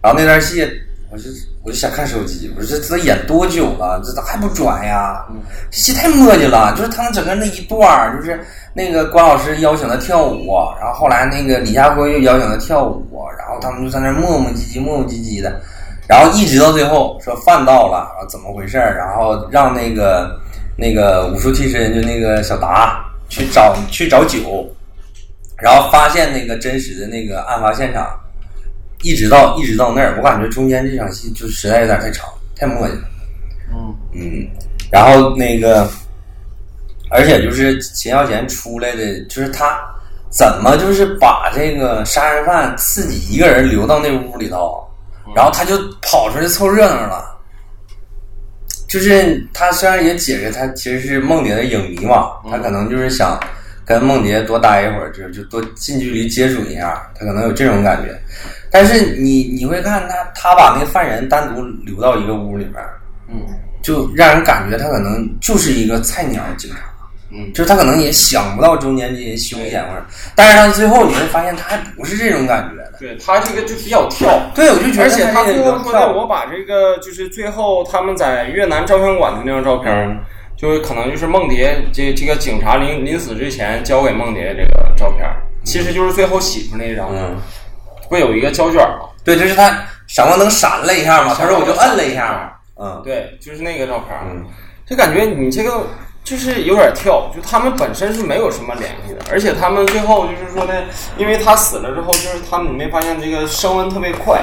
[0.00, 0.66] 然后那段戏，
[1.10, 1.24] 我就
[1.64, 3.98] 我就想看手机，我说这演多久了？
[4.04, 5.24] 这咋还不转呀？
[5.70, 8.38] 这戏太磨叽了，就是他们整个那一段儿，就是
[8.74, 15.58] 那个关老师邀请他跳舞，然后后来那个李佳辉又邀请他跳舞，然后他们就在那儿磨磨唧唧、磨磨唧唧的。
[16.06, 18.94] 然后一直到最后说饭到了，然后怎么回事儿？
[18.94, 20.38] 然后让那个
[20.76, 24.68] 那个武术替身就那个小达去找去找酒，
[25.56, 28.06] 然后发现那个真实的那个案发现场，
[29.04, 33.02] 一直到一直到那儿，我感觉中间这场戏就实在有点太长，太磨叽了。
[33.70, 34.48] 嗯嗯，
[34.90, 35.86] 然后那个，
[37.10, 39.78] 而且就是秦霄贤出来的，就是他
[40.30, 44.82] 怎么就是把这个杀人犯自己一个人留到那屋里头，
[45.36, 47.30] 然后他就跑出来凑热闹了。
[48.88, 53.38] 就是他虽然也解释他其实是梦蝶的影迷嘛，他可能就是想
[53.84, 58.16] 跟梦蝶多待一会儿，就就多近距离接触一下，他可能有这种感觉。
[58.74, 62.84] 但是你你会看他，他把那个犯人单独留到一个屋里边，
[63.28, 63.46] 嗯
[63.80, 66.78] 就让人感觉他可能就是一个菜鸟警察。
[67.36, 70.04] 嗯就是他可能也想不到中间这些凶险或者，
[70.36, 72.92] 但是他最后你会发现他还不是这种感觉的。
[72.98, 74.40] 对他这个就比较跳。
[74.54, 80.18] 对，我就觉得而且他这个最后说的，我把这个就是最后他们在越南照相馆的那张照片，嗯
[80.56, 85.28] 就可能就是梦蝶这这个警察临临死之前交给梦蝶这个照片，
[85.64, 87.36] 其实就是最后洗出那张，嗯，
[88.14, 89.08] 不有一个胶卷吗？
[89.24, 92.50] 对，就是他闪光灯闪了一下嘛，他说我就摁了一下嘛，
[92.80, 93.02] 嗯。
[93.02, 94.44] 对，就是那个照片，嗯。
[94.86, 95.84] 就感觉你这个
[96.22, 100.74] 就是有点跳，就他们本身是没有什么联系的，而且他们最后就是说呢，
[101.16, 104.40] 因为他死了之后，就是他们你没发现这个升温特别快，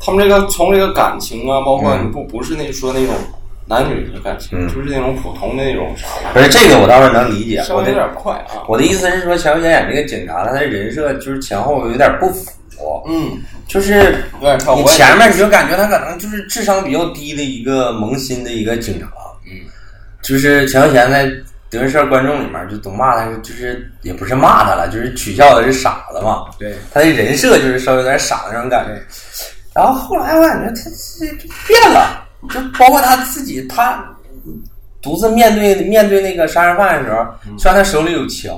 [0.00, 2.10] 他们这个从这个感情啊，包括嗯。
[2.10, 3.14] 不不是那说那种
[3.66, 8.62] 男女的感情，嗯就是那种普通的那种啥，不是这个我倒是能理解，稍微有点快啊。
[8.68, 12.50] 我的意思是说，乔小演这个警察他的人设就是前后有点不符，
[13.08, 14.16] 嗯，就是。
[14.76, 19.08] 你前面你就感觉他可能就是智商比较低的一个萌新的一个警察，
[19.46, 19.58] 嗯，
[20.22, 21.26] 就是钱小贤在
[21.68, 26.44] 德云社观众里面就都骂他，就是也不是骂他了，就是取笑他是傻子嘛。
[26.58, 29.02] 对，他的人设就是稍微有点傻的那种感觉。
[29.74, 31.26] 然后后来我感觉他这
[31.66, 34.04] 变了，就包括他自己，他
[35.02, 37.26] 独自面对面对那个杀人犯的时候，
[37.58, 38.54] 虽然他手里有枪，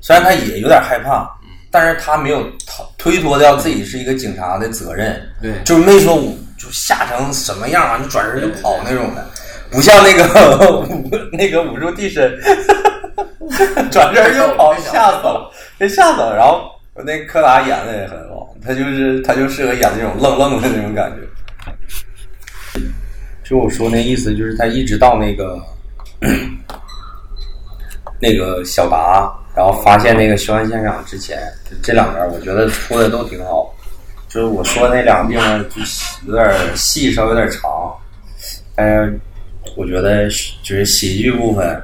[0.00, 1.28] 虽然他也有点害怕，
[1.70, 6.16] 但是他没有逃推脱掉自己是一个警察的责任，对就是没说
[6.58, 9.26] 就吓成什么样啊，就转身就跑那种的，
[9.70, 12.36] 不像那个武 那个武术替身，
[13.90, 16.34] 转身就跑，吓死了，被吓死了。
[16.36, 16.70] 然后
[17.04, 21.18] 那柯达演的也很好，他就是他就适合演那种愣愣的那种感觉。
[23.48, 25.58] 就我说那意思，就是他一直到那个
[28.20, 31.38] 那个小达，然后发现那个凶案现场之前，
[31.82, 33.74] 这两边我觉得出的都挺好。
[34.28, 35.80] 就是我说那两个地方就
[36.26, 37.90] 有点戏稍微有点长，
[38.74, 39.18] 但是
[39.78, 40.28] 我觉得
[40.62, 41.82] 就是喜剧部分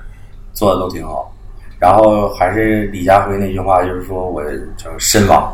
[0.52, 1.34] 做的都挺好。
[1.78, 4.42] 然后还是李家辉那句话，就是说我
[4.76, 5.50] 叫深挖，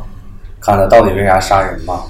[0.61, 2.03] 看他到底为啥杀人吧。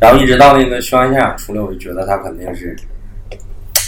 [0.00, 2.74] 然后一直到那个凶案现场出来，我就觉得他肯定是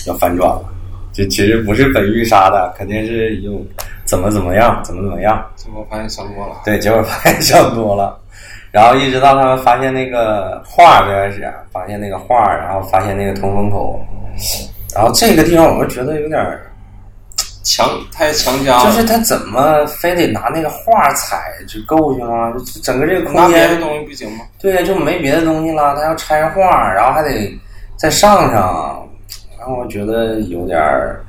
[0.06, 0.64] 要反转了，
[1.12, 3.64] 就其实不是本狱杀的，肯定是用
[4.04, 5.42] 怎么怎么样，怎么怎么样。
[5.56, 6.56] 结果发现想多了。
[6.64, 8.18] 对，结果发现想多了，
[8.70, 14.04] 然后一直到他们发现那个画开始发现那个画，然后发现那个通风口，
[14.94, 16.71] 然后这个地方我就觉得有点儿，
[17.62, 22.50] 强太强加了，就是他怎么非得拿那个画儿踩就够去吗？
[22.52, 24.44] 就整个这个空间，拿别的东西不行吗？
[24.60, 27.58] 对呀，就没别的东西了，他要拆画儿，然后还得
[27.96, 29.08] 再上上，
[29.58, 31.24] 然后我觉得有点儿，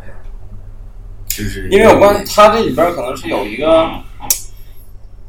[1.28, 3.88] 就是因为我关他这里边可能是有一个，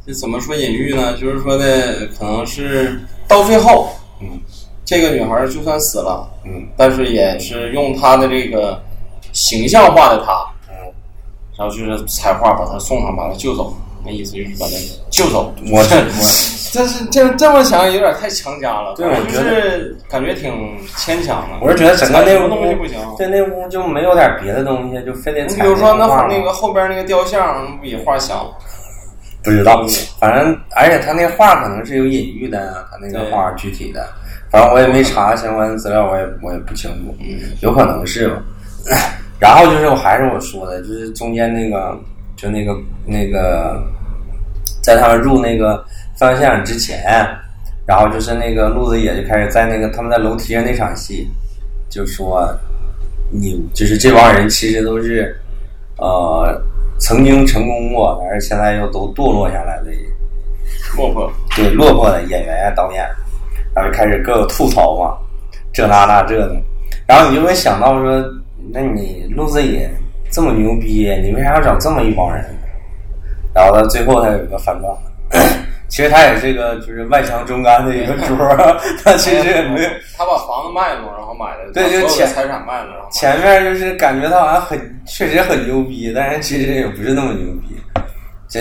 [0.07, 1.17] 这怎么说隐喻呢？
[1.19, 4.41] 就是说的可能是到最后，嗯，
[4.85, 8.83] 这个女孩就算死了，嗯但是也是用她的这个
[9.33, 10.54] 形象化的她，嗯，
[11.57, 14.73] 然后就是彩画把他送上，把他救走，那意思就是把他
[15.11, 15.55] 救走。
[15.71, 16.25] 我这 我
[16.73, 20.53] 这是这这么想有点太强加了，对我觉得是感觉挺
[20.97, 21.57] 牵强的。
[21.61, 22.99] 我是觉得整个那屋东西不行？
[23.17, 28.45] 对那屋就没有点别的东西，就非得踩你比如说那那个后边那个雕像比画香，
[29.45, 29.87] 不知道，
[30.19, 34.05] 反正而且他那画可能是有隐喻的，他那个画具体的，
[34.51, 37.15] 反正我也没查相关的资料，我也我也不清楚，
[37.61, 38.43] 有可能是吧。
[39.39, 41.99] 然后就是我还是我说的，就是中间那个
[42.37, 43.83] 就那个那个，
[44.83, 45.85] 在他们入那个
[46.17, 47.27] 犯罪现场之前，
[47.87, 51.29] 然后就是那个陆子野就开始在那个他们在楼梯上那场戏，
[51.91, 52.49] 就说
[53.31, 55.37] 你就是这帮人其实都是
[55.99, 56.63] 呃
[56.99, 59.91] 曾经成功过，但是现在又都堕落下来的
[60.97, 61.31] 落魄。
[61.57, 63.05] 对落魄的演员呀、导演，
[63.75, 65.17] 然后就开始各个吐槽嘛，
[65.73, 66.57] 这那那这的，
[67.07, 68.25] 然后你就会想到说，
[68.73, 69.91] 那你陆子野
[70.31, 72.45] 这么牛逼，你为啥要找这么一帮人？
[73.55, 74.93] 然后到最后他有一个反转，
[75.89, 79.89] 其实他也是一个就是外强中干的一个 主儿， 他其实也没有。
[80.17, 87.77] 他把房子卖了，然后买了对就把所有的钱财产卖了，然后前面就是感觉他好像很确实很牛逼，但是其实也不是那么牛逼，
[88.49, 88.61] 这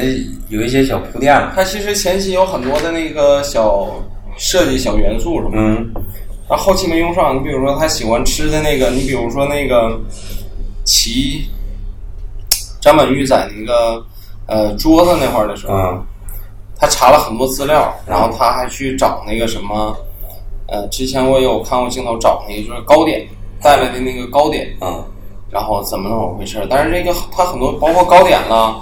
[0.49, 1.53] 有一些小铺垫了。
[1.55, 3.89] 他其实前期有很多的那个小
[4.37, 5.93] 设计小元素什么的，嗯
[6.49, 7.35] 然后后期没用上。
[7.35, 9.99] 你比如说他喜欢吃的那个，你比如说那个
[10.85, 11.45] 齐
[12.81, 14.05] 张本煜在那个
[14.47, 16.05] 呃桌子那块儿的时候，嗯
[16.75, 19.95] 他查了很多资料，然后他还去找那个什么，
[20.67, 23.25] 呃，之前我有看过镜头找那个就是糕点
[23.61, 25.01] 带来的那个糕点，嗯
[25.49, 26.67] 然后怎么怎么回事？
[26.69, 28.75] 但是这个他很多包括糕点啦，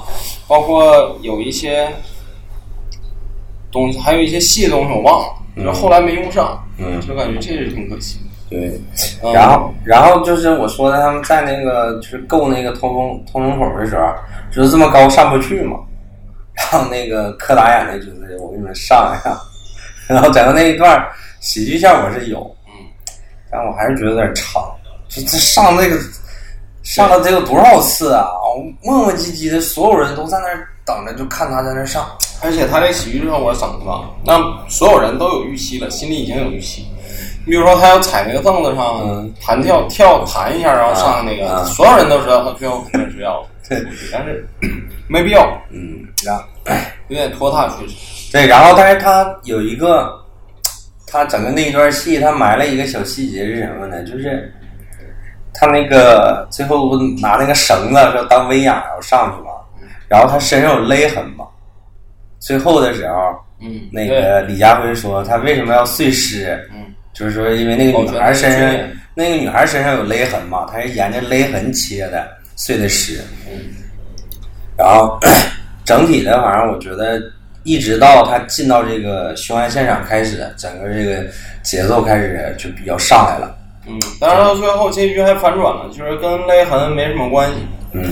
[0.47, 1.88] 包括有一些
[3.71, 8.26] 东西，还有一些细的东西我忘了，嗯然后后来没用上，嗯，就感觉这是挺可惜的。
[8.50, 8.82] 对。
[9.24, 14.14] 嗯然后，然后就是我说的，他们在那个就是够那个通风通风口的时候，
[14.52, 15.78] 就是这么高上不去嘛。
[16.56, 19.38] 然后那个柯达演的就是我给你们上一下，
[20.08, 21.02] 然后整个那一段
[21.40, 22.74] 喜剧效果是有，嗯，
[23.50, 24.62] 但我还是觉得有点长。
[25.08, 25.98] 这这上那个
[26.84, 28.28] 上了得有多少次啊？
[28.84, 32.06] 磨磨唧唧的，所有人都在那儿等着，就看他在那儿上。
[32.44, 36.86] 而且他这喜剧效果整的吧，那所有人都有预期了，心里已经有预期。
[37.46, 44.48] 你比如说，他要踩那个凳子上嗯弹跳跳弹一下，然后上那个，所有人都知道他最后肯定是要 对，但是
[45.08, 45.41] 没必要，
[45.72, 46.44] 嗯，然后
[47.10, 47.96] 有点拖沓，确实。
[48.32, 50.12] 对，然后但是他有一个，
[51.08, 54.02] 他整个那一段戏，他埋了一个小细节是什么呢？
[54.04, 54.52] 就是
[55.54, 59.52] 他那个最后不拿那个绳子说当威亚要上去嘛，
[60.08, 61.46] 然后他身上有勒痕嘛。
[62.40, 66.68] 最后的时候，嗯，那个李佳辉说他为什么要碎尸？
[66.74, 73.22] 嗯，就是说因为那个女孩身上那个女孩身上有勒痕嘛，他是沿着勒痕切的碎的尸。
[73.48, 73.60] 嗯
[74.78, 75.20] 然后
[75.86, 77.22] 整体的，反正我觉得
[77.64, 81.24] 一直到他进到这个凶案现场开始，整个这个
[81.62, 83.56] 节奏开始就比较上来了。
[83.88, 87.56] 嗯，当然到最后结局还反转了，就是跟勒痕没什么关系。
[87.94, 88.04] 嗯，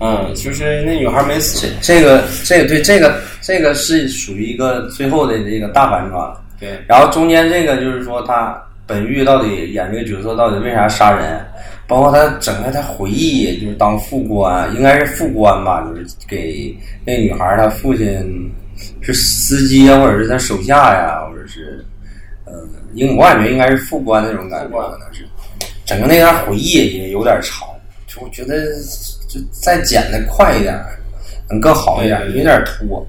[0.00, 2.00] 嗯，就是那女孩没死这。
[2.00, 6.32] 这个这个对这个这个是属于一个最后的这个大反转。
[6.58, 11.44] 对，然后中间这个就是说他本玉到底演这个角色到底为啥杀人，
[11.86, 18.50] 包括他整个他回忆，就是当副官，应该是副官吧，就是给那女孩她父亲
[19.00, 21.84] 是司机啊，或者是他手下呀，或者是
[22.50, 25.26] 呃，应我感觉应该是副官那种感觉，可能是
[25.84, 27.68] 整个那段回忆也有点长，
[28.06, 28.56] 就我觉得
[29.28, 30.78] 就再剪的快一点，
[31.48, 33.06] 能更好一点，有点拖。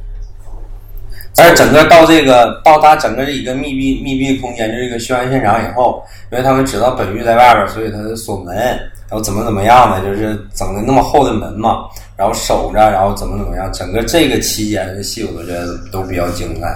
[1.35, 11.85] 但是整个到这个到达整个这一个密闭密闭空间，就是一个凶案现场以后，因为他们知道本玉在外边，所以他就锁门，然后怎么怎么样的，就是整的那么厚的门嘛，
[12.17, 16.67] 然后守着，然后怎么怎么样，整个这个期间的戏我都觉得都比较精彩，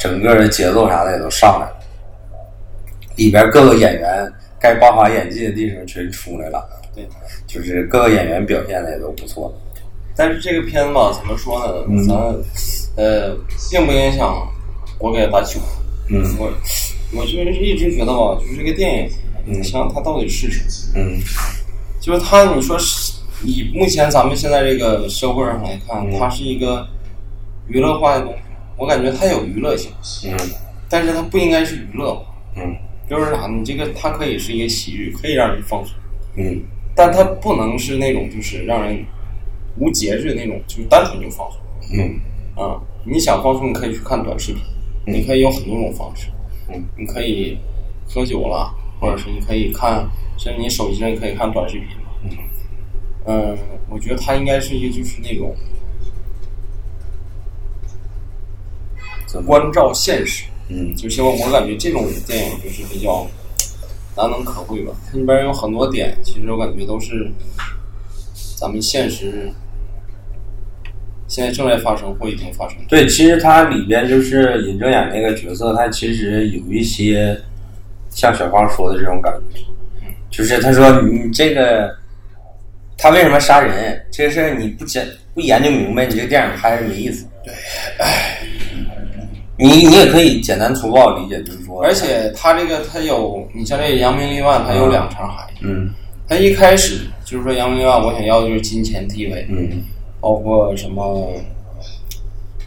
[0.00, 1.76] 整个的节奏啥的也都上来了，
[3.16, 7.06] 里边各个演员该爆发演技的地方全出来了，对，
[7.46, 9.54] 就是各个演员表现的也都不错，
[10.16, 11.84] 但是这个片子吧，怎么说呢？
[11.88, 12.06] 嗯。
[12.06, 12.16] 咱
[12.96, 13.36] 呃，
[13.70, 14.34] 并不影响
[14.98, 15.60] 我给他打九。
[16.08, 16.24] 嗯。
[16.38, 16.50] 我
[17.14, 19.08] 我就是一直觉得吧，就是这个电
[19.46, 21.04] 影，想想它到底是什么？
[21.04, 21.20] 嗯。
[22.00, 23.12] 就是它，你说是
[23.44, 26.18] 以目前咱们现在这个社会上来看，嗯。
[26.18, 26.86] 它是一个
[27.68, 28.38] 娱乐化的东西。
[28.80, 29.92] 我感觉它有娱乐性，
[30.32, 30.38] 嗯
[30.88, 32.18] 但是它不应该是娱乐。
[32.56, 32.74] 嗯
[33.08, 33.46] 就是啥？
[33.46, 35.94] 你这个它可以是一个喜剧，可以让人放松，
[36.36, 36.62] 嗯
[36.96, 39.04] 但它不能是那种就是让人
[39.76, 41.60] 无节制的那种，就是单纯就放松。
[41.92, 42.18] 嗯
[42.56, 44.62] 啊、你想放松，你可以去看短视频，
[45.06, 46.28] 嗯你可以有很多种方式。
[46.68, 47.58] 嗯，你可以
[48.08, 51.88] 喝酒了，或者是你可以看，甚至你手机上也可以看短视频。
[52.24, 52.30] 嗯
[53.26, 53.58] 嗯，
[53.90, 55.54] 我觉得它应该是一个就是那种
[58.96, 63.26] 怎么关照现实，嗯就希望我感觉这种电影就是比较
[64.16, 64.92] 难能可贵吧。
[65.10, 67.30] 它里边有很多点，其实我感觉都是
[68.56, 69.50] 咱们现实
[71.28, 72.84] 现在正在发生或已经发生的。
[72.88, 77.40] 对，其实它里边就是尹正演那个角色，他其实有一些
[78.10, 79.60] 像小芳说的这种感觉，
[80.30, 81.96] 就是他说你这个
[82.98, 87.26] 他为什么杀人这个事儿你不讲不研究明白，你这个电影拍是没意思。
[87.44, 87.54] 对，
[89.60, 95.58] 你你也可以简单粗暴理解，就是说，而且他这个他有，你像这个扬名立万，他有两层含义。
[95.62, 95.90] 嗯
[96.28, 99.82] 它一开始就是说扬名立万，我想要的就是金钱地位，嗯
[100.20, 101.32] 包括什么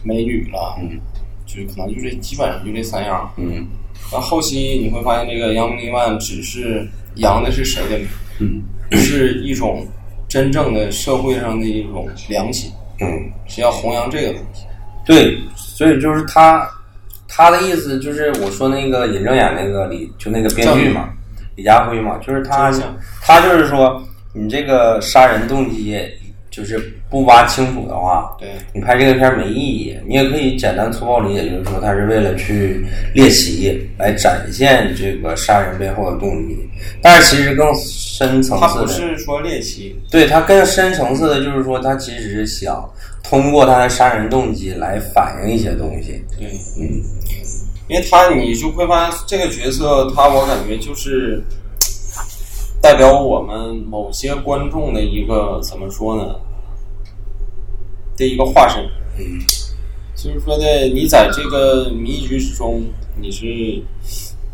[0.02, 1.00] 美女了，嗯
[1.46, 3.30] 就是可能就这基本上就这三样。
[3.36, 3.66] 嗯
[4.12, 6.86] 然后后期你会发现，这个扬名立万只是
[7.16, 8.06] 扬的是谁的名，
[8.40, 8.62] 嗯
[9.00, 9.86] 是一种
[10.28, 12.70] 真正的社会上的一种良心，
[13.00, 13.08] 嗯，
[13.46, 14.64] 是要弘扬这个东西。
[15.06, 16.68] 对，所以就是他
[17.36, 21.08] 他的意思就是我说那个尹正演那个李就那个编剧嘛，
[21.56, 22.72] 李家辉嘛，就是他
[23.20, 24.00] 他就是说
[24.32, 25.98] 你这个杀人动机
[26.54, 26.78] 就是
[27.10, 29.98] 不挖清楚的话，对，你拍这个片儿没意义。
[30.06, 36.56] 你也可以简单粗暴理解，就是说他是为了去猎奇，来展现这个杀人背后的动机。
[37.02, 42.88] 但是其实更深层次的，是说猎奇，对他更深层次的，就是说他其实是想
[43.24, 46.22] 通过他的杀人动机来反映一些东西。
[46.38, 46.46] 对，
[46.78, 47.02] 嗯
[47.86, 51.42] 因为他你就会发现这个角色，他我感觉就是
[52.84, 56.38] 代表我们某些观众的一个怎么说呢
[58.14, 58.84] 的一个化身。
[59.18, 59.40] 嗯
[60.14, 62.82] 就是说的，你在这个迷局之中，
[63.18, 63.82] 你是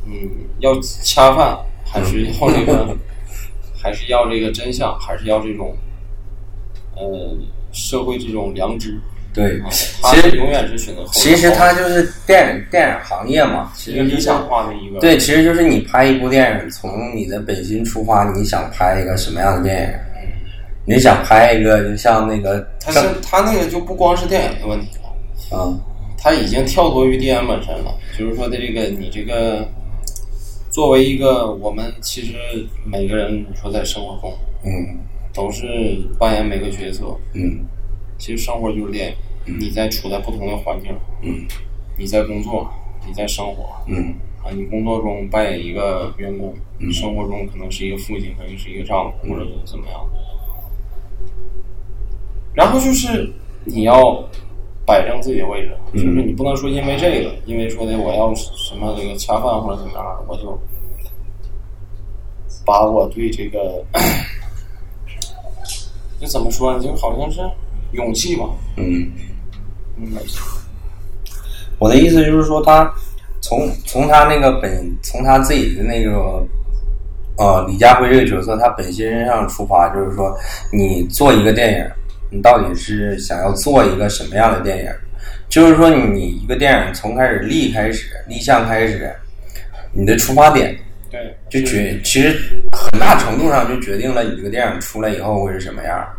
[0.06, 0.12] 嗯
[0.60, 2.96] 要恰饭，还是要这个，
[3.76, 5.76] 还是要这个真相，还是要这种
[6.94, 7.36] 呃
[7.72, 9.00] 社会这种良知？
[9.32, 9.68] 对啊，
[10.02, 11.10] 他其实永远是选择后。
[11.12, 20.94] 其实它就是电影电影行业嘛，其实理想化的一个对，其实就是你拍一部电影，从你的本心出发，你想拍一个什么样的电影？
[20.94, 25.12] 你想拍一个就像那个他是他那个就不光是电影的问题了。
[25.52, 25.80] 嗯
[26.22, 29.66] 它已经跳脱于电影本身了，就是说的这个你这个
[30.70, 32.34] 作为一个我们其实
[32.84, 34.30] 每个人，你说在生活中
[34.62, 34.98] 嗯
[35.32, 35.66] 都是
[36.18, 37.64] 扮演每个角色，嗯
[38.20, 39.16] 其实生活就是电
[39.46, 41.46] 影，你在处在不同的环境，嗯。
[41.98, 42.70] 你在工作，
[43.06, 44.14] 你在生活嗯。
[44.42, 50.08] 啊，你工作中扮演一个员工，你生活中可能是一个父亲，可能是一个丈夫，或者是怎么样。
[52.54, 53.30] 然后就是
[53.64, 54.24] 你要
[54.86, 60.58] 摆正自己的位置，嗯就是你不能说因为这个，因为说的我要什么这个恰饭或者怎么样，我就
[62.64, 63.84] 把我对这个，
[66.18, 66.80] 这怎么说呢？
[66.82, 67.40] 就好像是
[67.92, 68.44] 勇气吧，
[68.76, 69.10] 嗯，
[69.96, 70.12] 嗯，
[71.78, 72.92] 我的意思就是说，他
[73.40, 76.46] 从从他那个本从他自己的那个
[77.36, 80.36] 呃李家辉这个角色，他本心上出发，就是说
[80.72, 81.90] 你做一个电影，
[82.30, 84.90] 你到底是想要做一个什么样的电影？
[85.48, 89.12] 就是说你一个电影从开始立开始立项开始，
[89.92, 90.78] 你的出发点
[91.10, 92.38] 对，就决其实
[92.70, 96.14] 很大程度上就决定了你这个电影出来以后会是什么样儿。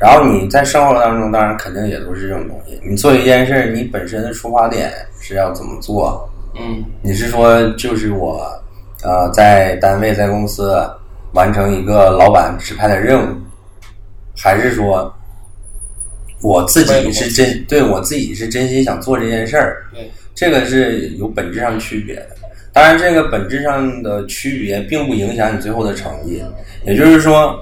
[0.00, 2.80] 然后你在生活当中，当然肯定也都是这种东西。
[2.82, 4.90] 你做一件事，你本身的出发点
[5.20, 6.26] 是要怎么做？
[6.58, 8.44] 嗯你是说就是我
[9.04, 10.76] 呃在单位在公司
[11.32, 13.36] 完成一个老板指派的任务，
[14.36, 15.14] 还是说
[16.42, 19.84] 我自己是真对我自己是真心想做这件事儿？
[19.92, 22.28] 对，这个是有本质上区别的。
[22.72, 26.42] 当然，这个本质上的区别并不影响你最后的成绩。
[26.84, 27.54] 也就是说，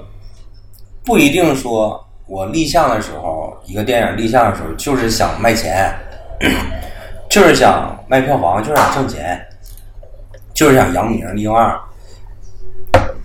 [1.03, 1.99] 不一定说
[2.29, 5.91] 我立项的时候，一个电影立项的时候就是想卖钱，
[7.27, 9.43] 就是想卖票房，就是想挣钱，
[10.53, 11.75] 就是想扬名立万，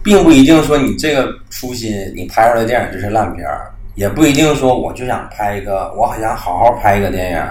[0.02, 3.70] 并不一定说你这个初心，你拍出来的电影就是烂片儿。
[3.94, 7.42] 也不一定说我就想拍一个，我好想好好拍一个电影，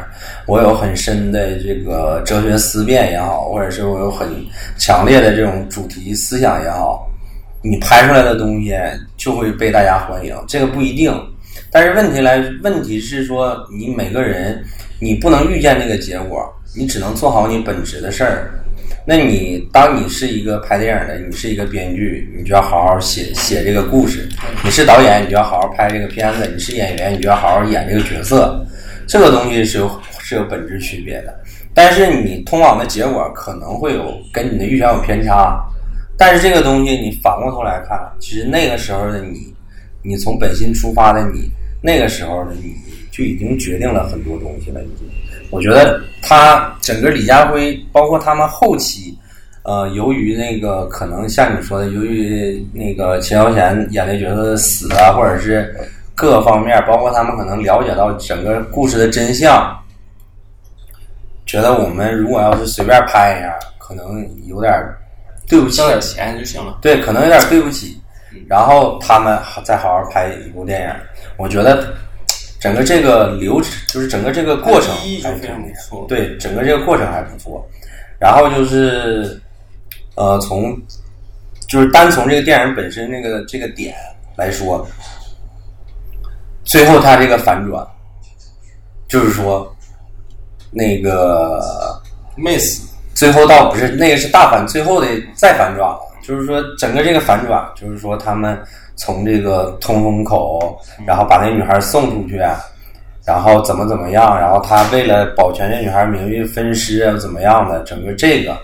[0.47, 4.27] 我有很深的这个哲学思辨也好，或者是我有很
[4.77, 7.07] 强烈的这种主题思想也好，
[7.61, 8.75] 你拍出来的东西
[9.15, 11.13] 就会被大家欢迎，这个不一定。
[11.73, 14.63] 但是问题来，问题是说你每个人
[14.99, 16.47] 你不能预见这个结果，
[16.77, 18.51] 你只能做好你本职的事儿。
[19.07, 24.21] 那你当你是一个拍电影的，你是一个编剧，你就要好好写写这个故事；
[24.63, 28.63] 你是导演，你就要好好拍这个片子；你是演员，你就要好好演这个角色。
[29.07, 31.35] 这个东西是有是有本质区别的，
[31.73, 35.59] 但是你通往的结果可能会有跟你的预想有偏差。
[36.17, 39.53] 但是这个东西你反过头来看，其实那个时候的你，
[40.03, 41.51] 你从本心出发的你，
[41.85, 42.73] 那个时候的你
[43.11, 45.05] 就已经决定了很多东西了，已经。
[45.51, 49.17] 我觉得他整个李家辉，包括他们后期，
[49.63, 55.75] 呃，由于那个可能像你说的，由于那个秦霄贤演的角色的死啊，或者是
[56.15, 59.77] 各个方面，包括他们可能了解到整个故事的真相，
[61.45, 64.73] 觉得我们如果要是随便拍一下，可能有点
[65.49, 66.79] 对不起挣，点钱就行了。
[66.81, 67.99] 对，可能有点对不起。
[68.47, 70.89] 然后他们再好好拍一部电影，
[71.37, 71.93] 我觉得
[72.59, 76.05] 整个这个流程，就是整个这个过程还不错。
[76.07, 77.67] 对，整个这个过程还不错。
[78.19, 79.41] 然后就是，
[80.15, 80.75] 呃，从
[81.67, 83.95] 就是单从这个电影本身那个这个点
[84.37, 84.87] 来说，
[86.63, 87.85] 最后他这个反转，
[89.09, 89.75] 就是说，
[90.71, 91.61] 那个
[92.37, 98.57] 没死，最后倒不是那个是大反，最后的再反转了，就是说整个这个反转，就是说他们
[98.95, 102.37] 从这个通风口，然后把那女孩送出去，
[103.25, 108.57] 然后怎么怎么样，然后他为了保全这女孩名誉分尸啊怎么样的，整个这个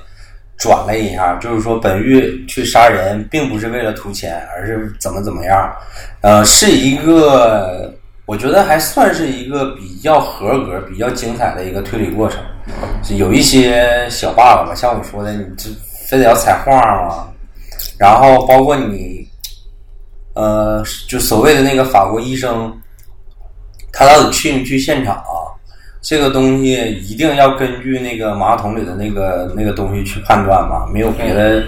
[0.58, 5.74] 转了一下，就是说本玉去杀人并不是为了图钱，而是怎么怎么样，
[6.22, 7.94] 呃，是一个
[8.26, 12.40] 我觉得还算是一个比较合格、比较精彩的一个推理过程。
[13.18, 15.70] 有一些小 bug 吧，像我说的，你这
[16.08, 16.76] 非得要彩画
[17.08, 17.28] 嘛，
[17.98, 19.19] 然后包括你，
[20.40, 22.74] 呃，就所谓的那个法国医生，
[23.92, 25.52] 他到底去没去现场啊、
[26.02, 30.88] 这个东西一定要根据那个马桶里的那个那个东西去判断吗？
[30.94, 31.66] 没有别的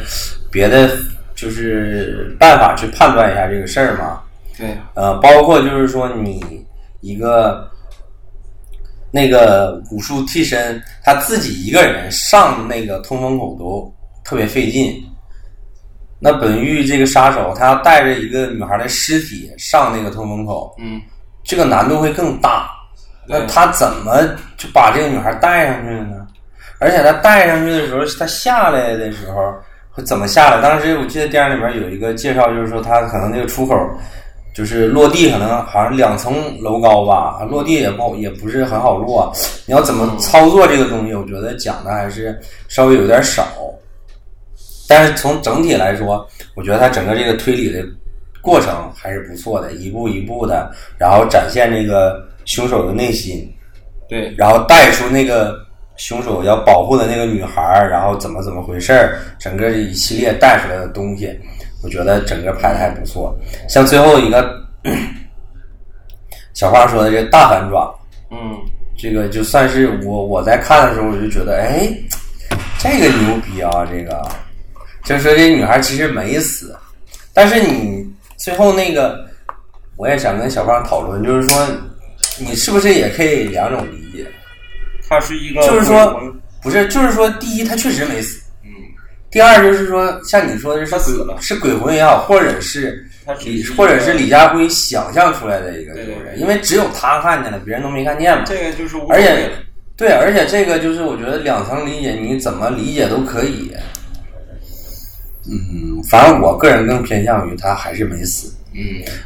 [0.49, 0.89] 别的
[1.35, 4.21] 就是办法去判断一下这个事儿吗？
[4.57, 6.65] 对，呃，包括就是说你
[7.01, 7.69] 一个
[9.11, 13.93] 那个武术替身，他自己一个人上那个通风口都
[14.23, 15.03] 特别费劲。
[16.23, 21.01] 那本玉这个杀手，他要带着一个女孩的尸体上那个通风口，嗯，
[21.43, 22.69] 这个难度会更大。
[23.27, 24.21] 那他怎么
[24.55, 26.27] 就把这个女孩带上去了呢？
[26.79, 29.35] 而且他带上去的时候，他下来的时候
[29.89, 30.61] 会怎么下来？
[30.61, 33.75] 当时我记得电影里面有一个介绍，就是说他可能那个出口
[34.53, 39.31] 就是落地，可能好像两层楼高吧，落地也不也不是很好落。
[39.65, 41.15] 你要怎么操作这个东西？
[41.15, 43.43] 我觉得讲的还是稍微有点少。
[44.93, 47.81] 但是从整体来说，我觉得它整个这个推理的
[48.41, 50.69] 过程还是不错的，一步一步的，
[50.99, 53.49] 然后展现这个凶手的内心，
[54.09, 55.57] 对，然后带出那个
[55.95, 61.39] 凶手要保护的那个女孩儿，然后怎么怎么回事儿，整个这一系列带出来的东西，
[61.81, 63.33] 我觉得整个拍的还不错。
[63.69, 64.61] 像最后一个
[66.53, 67.87] 小花说的这个大反转，
[68.29, 68.59] 嗯，
[68.97, 71.89] 这个就算是我我在看的时候，我就觉得，哎，
[72.77, 73.87] 这个牛逼啊！
[73.89, 74.21] 这个
[75.03, 76.75] 就是说这女孩其实没死，
[77.33, 79.27] 但是你最后那个，
[79.97, 81.67] 我也想跟小胖讨论，就是说，
[82.39, 84.25] 你是不是也可以两种理解？
[85.09, 86.19] 他是一个就是说，
[86.61, 88.69] 不是，就是说，第一，他确实没死；嗯，
[89.29, 93.05] 第二，就是说，像你说的是他死了是鬼魂也好，或者是
[93.43, 98.43] 李，或者是李家辉想象出来的一个对对，因为只有他看见了，别人都没看见嘛。
[98.45, 99.49] 这个就是而且，
[99.97, 103.71] 对，而且这个就是我觉得两层理解，你怎么理解都可以。
[105.49, 108.81] 嗯，反正我个人更偏向于他还是没死，嗯，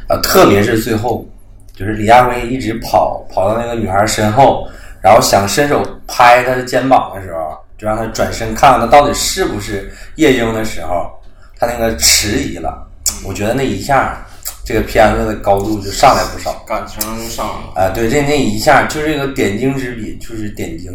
[0.08, 1.26] 呃，特别是最后，
[1.74, 4.66] 就是李亚辉一直跑跑到那个女孩身后，
[5.02, 11.10] 然后想伸手拍她的肩膀的时候，就让她转身看看她到底是不是夜莺的时候，
[11.58, 12.82] 他那个迟疑了。
[13.24, 14.26] 我觉得那一下，
[14.64, 16.64] 这个片子的高度就上来不少。
[16.66, 20.92] 感情上啊，对，这那一下就是这个点睛之笔，就是点睛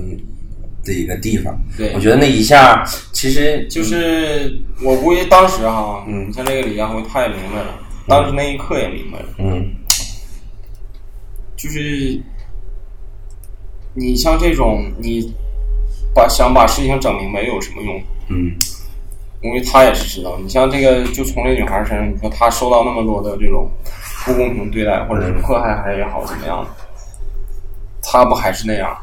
[0.84, 1.56] 的一个地方。
[1.78, 9.74] 对我觉得那一下其实就是我估计当时哈，嗯像这个李佳辉他也明白了，当时那一刻也明白了，嗯
[11.58, 12.20] 就是
[13.94, 15.34] 你像这种你
[16.14, 18.02] 把想把事情整明白有什么用？
[18.30, 18.52] 嗯
[19.44, 23.68] 因为他也是知道，你像这个，就从这女孩身上，你说她受到那么多的这种
[24.24, 26.70] 不公平对待，或者是迫害还也好，怎么样的，
[28.04, 28.96] 她不还是那样？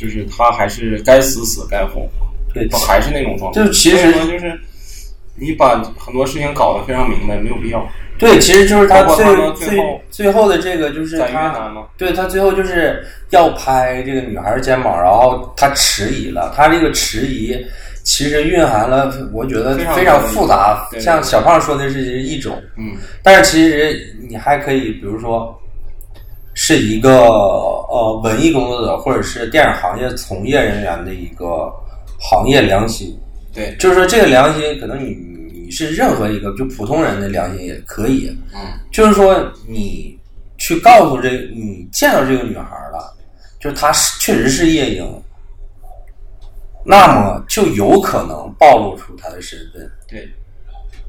[0.00, 2.10] 就是他还是该死死，该活活，
[2.54, 3.62] 对不还是那种状态？
[3.62, 4.58] 就其实就是
[5.34, 7.86] 你把很多事情搞得非常明白，没有必要。
[8.18, 16.52] 对，其实就是他最他最最后最后的这个就是他，对他最后就是要拍这个女孩的肩膀，然后他迟疑了。
[16.56, 17.54] 他这个迟疑
[18.02, 20.88] 其实蕴含了，我觉得非常复杂。
[20.98, 25.59] 像小胖说的是一种，嗯，但是其实你还可以，比如说
[26.70, 27.26] 是一个
[27.88, 31.68] 呃文艺工作者或者是电影行业从业人员的一个
[32.16, 33.18] 行业良心。
[33.52, 35.16] 对，就是说这个良心，可能你
[35.52, 38.28] 你是任何一个就普通人的良心也可以。
[38.54, 38.60] 嗯，
[38.92, 40.16] 就是说你
[40.58, 43.16] 去告诉这你见到这个女孩了，
[43.58, 45.22] 就是她是确实是夜莺，
[46.84, 50.24] 那么就有可能暴露出她的身份，对，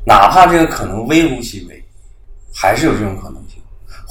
[0.07, 1.84] 哪怕这个可能微乎其微，
[2.51, 3.51] 还是有这种可能性，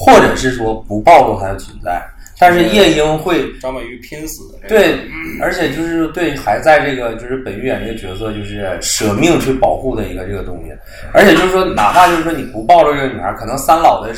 [0.01, 2.03] 或者是说不暴露她的存在，
[2.39, 4.99] 但是夜莺会张美玉拼死的，对，
[5.43, 10.73] 而且就是对还在这个就是本玉演这个角色，就是舍命去保护的一个这个东西，
[11.13, 14.11] 而且就是说，哪怕就是说你不暴露这个女孩，可能三老的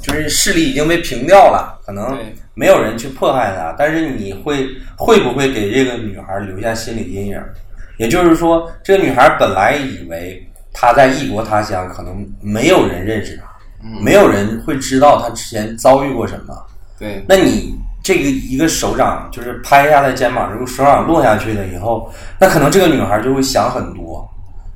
[0.00, 2.18] 就是势力已经被平掉了，可能
[2.54, 4.66] 没有人去迫害她，但是你会
[4.96, 7.38] 会不会给这个女孩留下心理阴影？
[7.98, 10.42] 也就是说，这个女孩本来以为
[10.72, 13.49] 她在异国他乡，可能没有人认识她，
[14.02, 16.54] 没有人会知道他之前遭遇过什么。
[16.98, 24.28] 对，那你这个一个手掌就是拍一下来肩膀，如果手掌落下去了以后，那可能这个女孩就会想很多，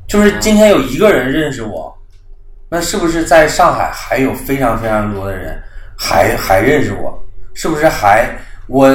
[0.09, 1.95] 就是今天有一个人认识我，
[2.71, 5.63] 那是不是在上海还有非常非常多的人
[5.97, 7.23] 还还认识我？
[7.53, 8.29] 是不是还
[8.67, 8.89] 我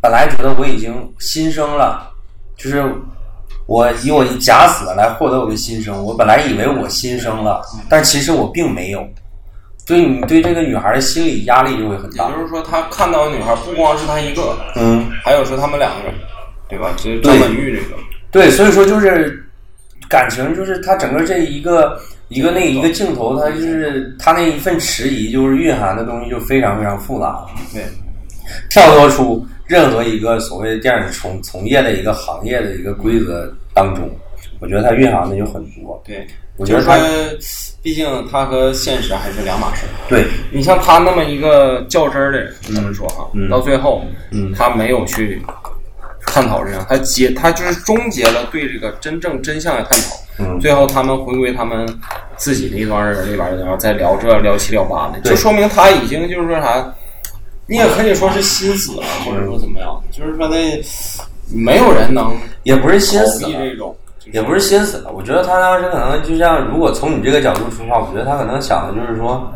[0.00, 2.10] 本来觉得我已经新生了，
[2.56, 2.84] 就是
[3.66, 9.02] 我以我假死来获得我的新生，我本来以为我新生了，但其实我并没有。
[9.86, 12.34] 对你对这个女孩的心理压力就会很大也。
[12.34, 16.14] 就是说，他看到的女孩不光是他一个，嗯，还有是他们两个人，
[16.68, 16.94] 对吧？
[16.96, 17.96] 这对张本玉这个，
[18.30, 19.44] 对，所以说就是
[20.08, 27.44] 感情，就是他整个这一个一个那一个镜头，他就是他那一份迟疑，就是蕴含的东西就非常非常复杂。
[27.72, 27.82] 对，
[28.70, 34.10] 跳脱出任何一个所谓的电影从从业的一个行业的一个规则当中，
[34.60, 36.02] 我觉得它蕴含的有很多。
[36.06, 36.26] 对，
[36.56, 36.98] 我觉得他
[37.82, 39.90] 毕竟他和现实还是两码事儿。
[40.08, 45.42] 对，你像他那么一个较真儿的人，咱们说哈，嗯到最后，嗯他没有去
[46.26, 50.16] 探讨这样，他结他就是终结了对这个真正真相的探讨。
[50.38, 50.58] 嗯。
[50.60, 51.86] 最后他们回归他们
[52.36, 56.94] 自己的一帮人里边儿，然后再聊这聊七聊八的，就说明他已经就是说啥，
[57.66, 60.82] 你也可以说是心死了，或者说怎么样，就是说那
[61.52, 65.12] 没有人能也不是心死这种，就是也不是心死了。
[65.12, 69.52] 我觉得他当时可能就像，如果从你这个角度出发，我觉得他可能想的就是说，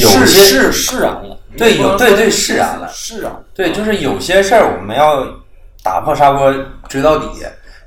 [0.00, 5.26] 有是些是释然了，对有对对释释然了释然，对，就是有些事儿我们要
[5.82, 6.52] 打破砂锅
[6.88, 7.28] 追到底，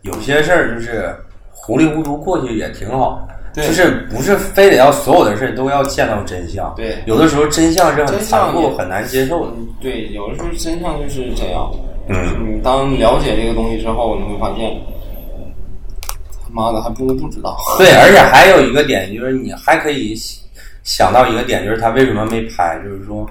[0.02, 1.16] 有些事儿就是
[1.52, 3.26] 糊里糊涂过去也挺好。
[3.52, 6.72] 对就是不是非得要所有的事都要见到真相。
[6.78, 9.54] 对有的时候真相是很残酷、很难接受的。
[9.58, 11.68] 嗯，对，有的时候真相就是这样。
[12.08, 12.16] 嗯
[12.48, 14.99] 你当了解这个东西之后，你会发现，他
[16.52, 17.58] 妈的还不如不知道。
[17.78, 20.16] 对，而且还有一个点就是，你还可以
[20.84, 23.30] 想到一个点，就是他为什么没拍，就是说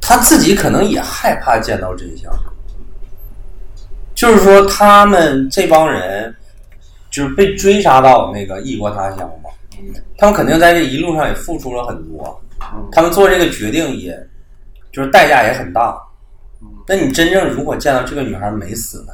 [0.00, 2.32] 他自己可能也害怕见到真相。
[4.14, 6.34] 就是说，他们这帮人
[7.10, 9.50] 就是被追杀到那个异国他乡嘛，
[10.16, 12.40] 他们肯定在这一路上也付出了很多，
[12.92, 14.16] 他们做这个决定也，
[14.92, 15.98] 就是代价也很大。
[16.86, 19.12] 那你真正如果见到这个女孩没死呢？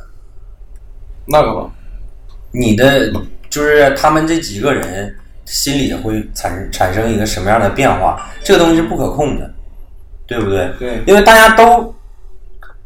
[1.26, 1.70] 那个吧，
[2.50, 3.10] 你的
[3.50, 8.28] 就是他们这几个人心里会产产生一个什么样的变化？
[8.42, 9.50] 这个东西是不可控的，
[10.26, 10.70] 对不对？
[10.78, 11.94] 对因为大家都，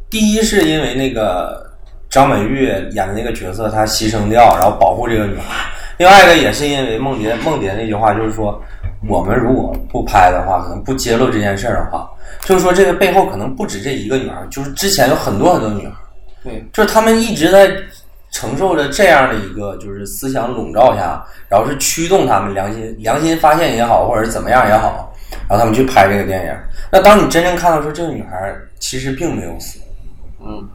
[0.09, 1.69] 第一是因为那个
[2.09, 8.61] 张本煜演的那个角色他牺牲掉，然后保护这个女孩；另外一个也是因为梦蝶梦蝶那句话，就是说
[9.07, 12.09] 我们如果不拍的话，可能不揭露这件事儿的话，
[12.41, 15.93] 就是说这个背后可能不止这一个女孩，就是之前有很多很多女孩。
[16.43, 17.71] 对，就是他们一直在
[18.33, 25.13] 承受着这样的一个就是思想笼罩下，然后是驱动他们良心良心发现也好，或者是怎么样也好，
[25.47, 26.53] 然后他们去拍这个电影。
[26.91, 29.79] 那当你真正看到说这个女孩其实并没有死，
[30.45, 30.67] 嗯，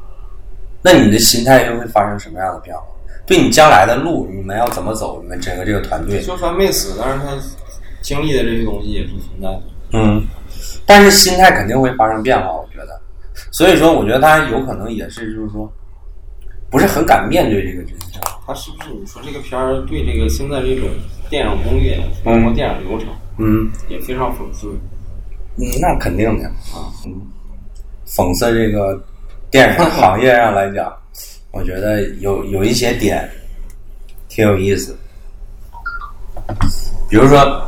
[0.81, 2.83] 那你的心态又会发生什么样的变化？
[3.27, 5.21] 对你将来的路，你们要怎么走？
[5.21, 7.27] 你们整个这个团队，就算没死，但是他
[8.01, 9.63] 经历的这些东西也是存在的。
[9.93, 10.25] 嗯，
[10.87, 13.01] 但是心态肯定会发生变化，我觉得。
[13.51, 15.71] 所以说，我觉得他有可能也是，就是说，
[16.71, 18.21] 不是很敢面对这个真相。
[18.47, 20.89] 他是不是你说这个片儿对这个现在这种
[21.29, 23.09] 电影工业，包括电影流程，
[23.39, 24.69] 嗯也非常讽刺
[25.57, 26.47] 嗯，那肯定的。
[26.49, 26.89] 啊？
[27.07, 27.15] 嗯，
[28.07, 29.03] 讽刺这个
[29.51, 30.93] 电影行业上来讲，
[31.51, 33.29] 我觉得有有一些点
[34.29, 34.97] 挺有意思。
[37.11, 37.63] 比如说，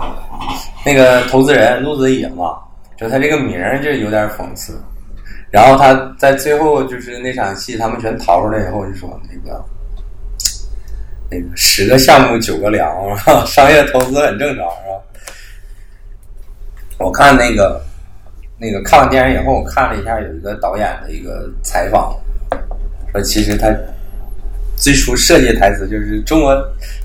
[0.86, 2.58] 那个投资人陆子野嘛，
[2.96, 4.82] 就他这个名儿就有点讽刺。
[5.50, 9.64] 然后他在最后就是那场戏，他们全逃出来以后，就说那个
[11.30, 12.88] 那个十个项目九个凉，
[13.46, 15.00] 商业投资很正常，是吧？
[16.98, 17.82] 我看那个
[18.58, 22.14] 那个看完电影以后，我看了一下有一个导演的一个采访，
[23.10, 23.74] 说其实他
[24.76, 26.54] 最初设计台词就是中国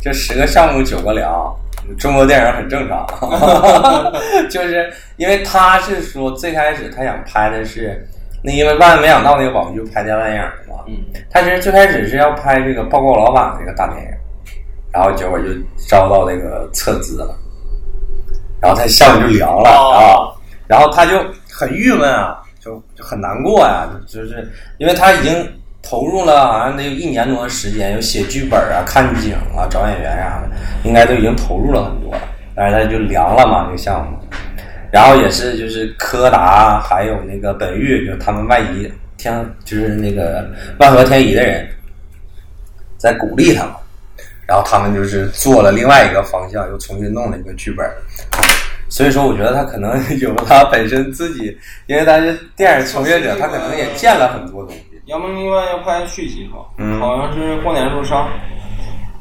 [0.02, 1.56] 这十个项目九个凉，
[1.98, 3.08] 中国电影很正常，
[4.52, 8.08] 就是因为他是说最开始他想拍的是
[8.46, 10.94] 那因为万万没想到那个网剧拍电影的嘛，嗯，
[11.32, 14.10] 他其实最开始是要拍这个报告老板的这个大电影，
[14.94, 15.46] 然后结果就
[15.90, 17.36] 招到这个撤资了，
[18.62, 20.30] 然后他项目就凉了啊，
[20.68, 21.18] 然后他就
[21.52, 30.50] 很郁闷啊，就就很难过呀、就就是因为他已经投入了好像得有一年多的时间，有写剧本啊、看景啊、找演员啥的，
[30.84, 32.22] 应该都已经投入了很多了，
[32.56, 34.18] 但是他就凉了嘛这个项目。
[34.96, 41.68] 然后也是就是柯达还有那个本域，就他们外移天就是那个万和天宜的人
[42.96, 43.74] 在鼓励他们，
[44.48, 47.86] 然后他们就是做了另外一个方向，又重新弄了一个剧本。
[48.88, 54.82] 所以说，我觉得他可能有他本身自己，因为他是电影从业者，他可能也见了很多东西。
[55.08, 58.30] 阳光明万要拍续集哈，嗯好像是过年时候上，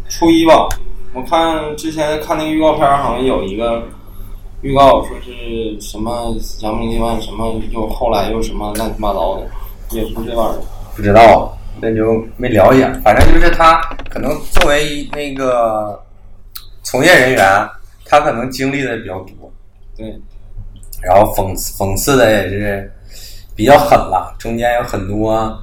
[0.08, 0.68] 初一吧。
[1.12, 3.82] 我看之前看那个预告片，好像有一个
[4.64, 9.46] 预告说是什么阳明一万什么，又后来又什么乱七八糟的，
[9.90, 10.58] 也是这玩意儿。
[10.96, 12.90] 不知道，那就没了解。
[13.04, 16.02] 反正就是他可能作为那个
[16.82, 17.68] 从业人员，
[18.06, 19.52] 他可能经历的比较多，
[19.98, 20.18] 对，
[21.02, 22.90] 然后讽刺讽刺的也是
[23.54, 25.54] 比较狠了，中间有很多。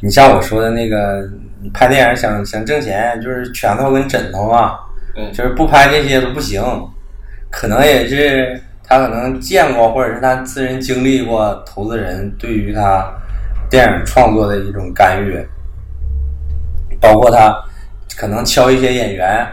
[0.00, 1.28] 你像我说的那个，
[1.60, 4.78] 你拍电影想想挣钱，就是拳头跟枕头嘛，
[5.16, 6.62] 对就是不拍这些都不行。
[7.56, 13.10] 可能也是他可能见过，或者是他自身经历过投资人对于他
[13.70, 15.42] 电影创作的一种干预，
[17.00, 17.58] 包括他
[18.14, 19.46] 可能敲一些演员，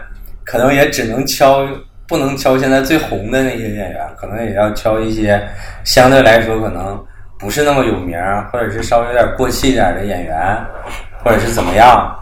[0.44, 1.66] 可能也只能敲，
[2.06, 5.42] 不能敲现在最红的那些演员，可能也要敲一些
[5.82, 7.02] 相对来说可能
[7.38, 8.18] 不是那么有名，
[8.52, 10.38] 或者是稍微有点过气一点的演员，
[11.24, 12.14] 或者是怎么样，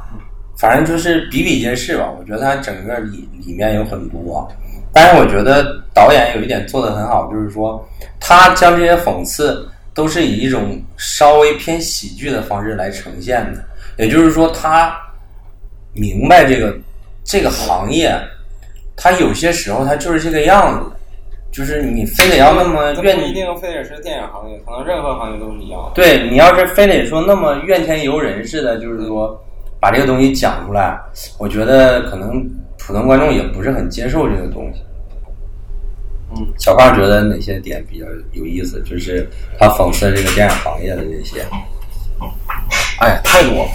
[0.57, 2.09] 反正就是比比皆是吧。
[2.17, 4.49] 我觉得他整个里里面有很多，
[4.93, 7.83] 但是我觉得导演有一点做的很好，就是说
[8.21, 13.65] 他将这些讽刺都是以一种稍微偏喜剧的方式来呈现的，
[13.97, 14.95] 也就是说他
[15.95, 16.77] 明白这个
[17.25, 18.15] 这个行业，
[18.97, 20.91] 他有些时候他就是这个样子，
[21.51, 25.91] 就是你非得要那么这怨不一定非得是电影行业，可能任何行业都是一样的。
[25.95, 29.39] 对你要是非得说那么怨天尤人似的，就是说
[29.81, 30.99] 把这个东西讲出来，
[31.39, 32.43] 我觉得可能
[32.87, 34.83] 普通观众也不是很接受这个东西。
[36.35, 38.83] 嗯，小胖觉得哪些点比较有意思？
[38.83, 39.29] 就是
[39.59, 41.45] 他讽刺这个电影行业的这些。
[43.01, 43.71] 哎，太多了。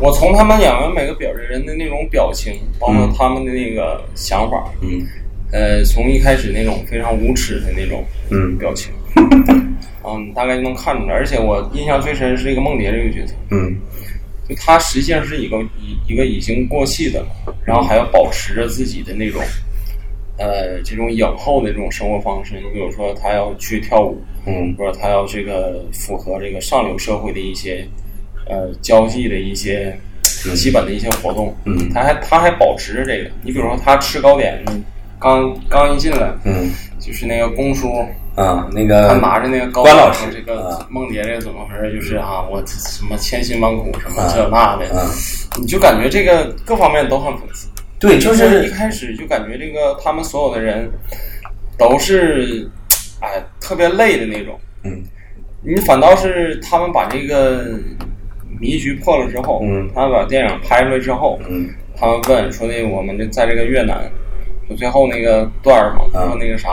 [0.00, 5.06] 我从他们演员每个表人的那种表情，包括他们的那个想法，嗯
[5.52, 8.92] 呃，从一开始那种非常无耻的那种嗯表情，
[10.04, 11.14] 嗯，大概就能看出来。
[11.14, 13.76] 而且我印象最深是这个梦蝶这个角色，嗯
[14.48, 17.24] 就他实际上是一个一一个已经过气的，
[17.64, 19.42] 然后还要保持着自己的那种，
[20.38, 22.54] 呃，这种影后的这种生活方式。
[22.54, 24.74] 你比如说，他要去跳舞，嗯。
[24.78, 27.86] 或者他要这个符合这个上流社会的一些
[28.46, 29.94] 呃交际的一些
[30.54, 31.90] 基本的一些活动，嗯。
[31.92, 33.30] 他还他还保持着这个。
[33.42, 34.64] 你比如说，他吃糕点，
[35.20, 36.70] 刚刚一进来，嗯。
[36.98, 37.86] 就是那个公叔，
[38.38, 41.92] 啊，那个他个拿着那个高关老师这个啊梦蝶这个怎么回事？
[41.96, 45.10] 就是啊，我什么千辛万苦什么啊这那的，嗯，
[45.60, 47.68] 你就感觉这个各方面都很讽刺。
[47.98, 50.88] 对，就就是一开始就感觉这个他们所有的人
[51.76, 52.70] 都是
[53.20, 55.02] 哎特别累的那种，嗯
[55.60, 57.64] 你反倒是他们把这个
[58.60, 64.08] 迷局破了之后，嗯他们把电影拍出来之后，嗯他们问说那我们这在这个越南，
[64.70, 66.70] 就最后那个段儿嘛，啊说那个啥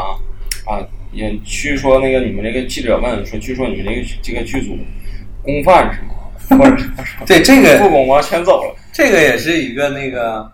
[0.67, 0.77] 啊，
[1.15, 4.77] 也据说那个你们那个记者问说，据说你们那个这个剧组
[5.43, 6.15] 公犯是吗？
[6.59, 6.83] 或者
[7.25, 10.47] 对这个不公完全走了，这个也是一个那个，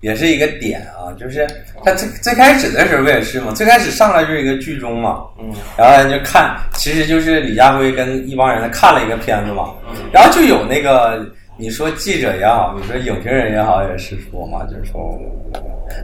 [0.00, 1.44] 也是一个点啊，就是
[1.84, 15.18] 他最最开始的时候不也是吗，最开始上来就是一个剧中嘛，嗯然后就看，其实就是李家辉跟一帮人看了一个片子嘛，嗯然后就有那个你说记者也好，你说影评人也好，也是说嘛，就是说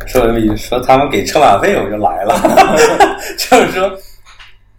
[0.07, 2.35] 说说他们给车马费我就来了，
[3.39, 3.93] 就是说，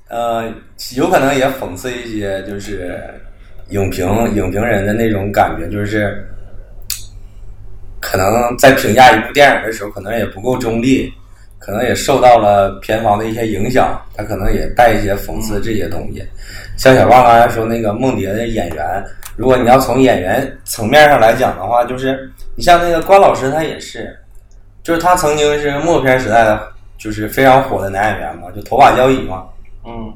[0.09, 0.51] 呃，
[0.95, 2.99] 有可能也讽刺一些就是
[3.69, 6.25] 影评影评人的那种感觉，就是
[7.99, 11.11] 可能在评价一部电影的时候，可能也不够中立，
[11.59, 16.23] 可能也受到了片方的一些影响，他可能也带一些讽刺这些东西。
[16.77, 19.03] 像小胖刚才说那个梦蝶的演员，
[19.35, 24.17] 如果你要从演员层面上来讲的话，就是你像那个关老师，他也是，
[24.89, 26.59] 就是他曾经是默片时代的，
[26.97, 29.43] 就是非常火的男演员嘛，就头发交椅嘛，
[29.85, 30.11] 嗯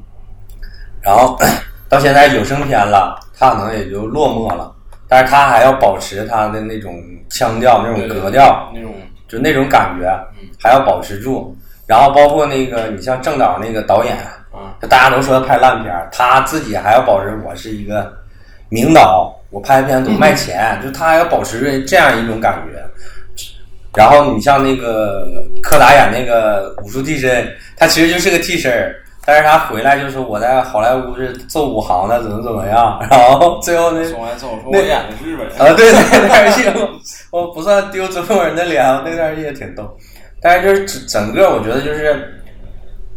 [1.00, 1.38] 然后
[1.88, 4.74] 到现在有声片了，他可能也就落寞了，
[5.06, 7.00] 但是他还要保持他的那种
[7.30, 8.92] 腔调、那种格调，那种
[9.28, 10.12] 就那种感觉
[10.60, 11.56] 还要保持住。
[11.86, 14.18] 然后包括那个你像郑导那个导演，
[14.88, 18.12] 大家都说他拍烂片儿，他自己还要保持我是一个
[18.70, 22.83] 名导，我拍片总卖 钱，就他还要保持着这样一种感觉。
[23.96, 36.62] 然后你像那个柯达演那个武术替身，他其实就是个替身儿，但是他回来就说我在好莱坞是做武行的，怎么怎么样，然后最后那我演的是日本人，啊，对那段戏
[37.30, 39.96] 我我不算丢中国人的脸，那段戏也挺逗。
[40.40, 42.34] 但是就是整整个我觉得就是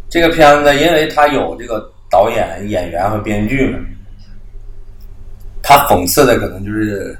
[0.09, 3.79] 这个片子，因为它有这个导演、演员和编剧嘛，
[5.61, 7.17] 他讽刺的可能就是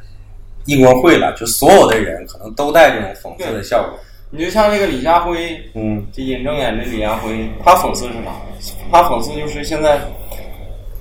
[0.68, 3.97] 一锅烩了，就所有的人可能都带这种讽刺的效果。
[4.30, 8.76] 你就像那个李家辉，嗯这尹正演的李家辉，他讽刺是啥？
[8.91, 9.97] 他讽刺就是现在，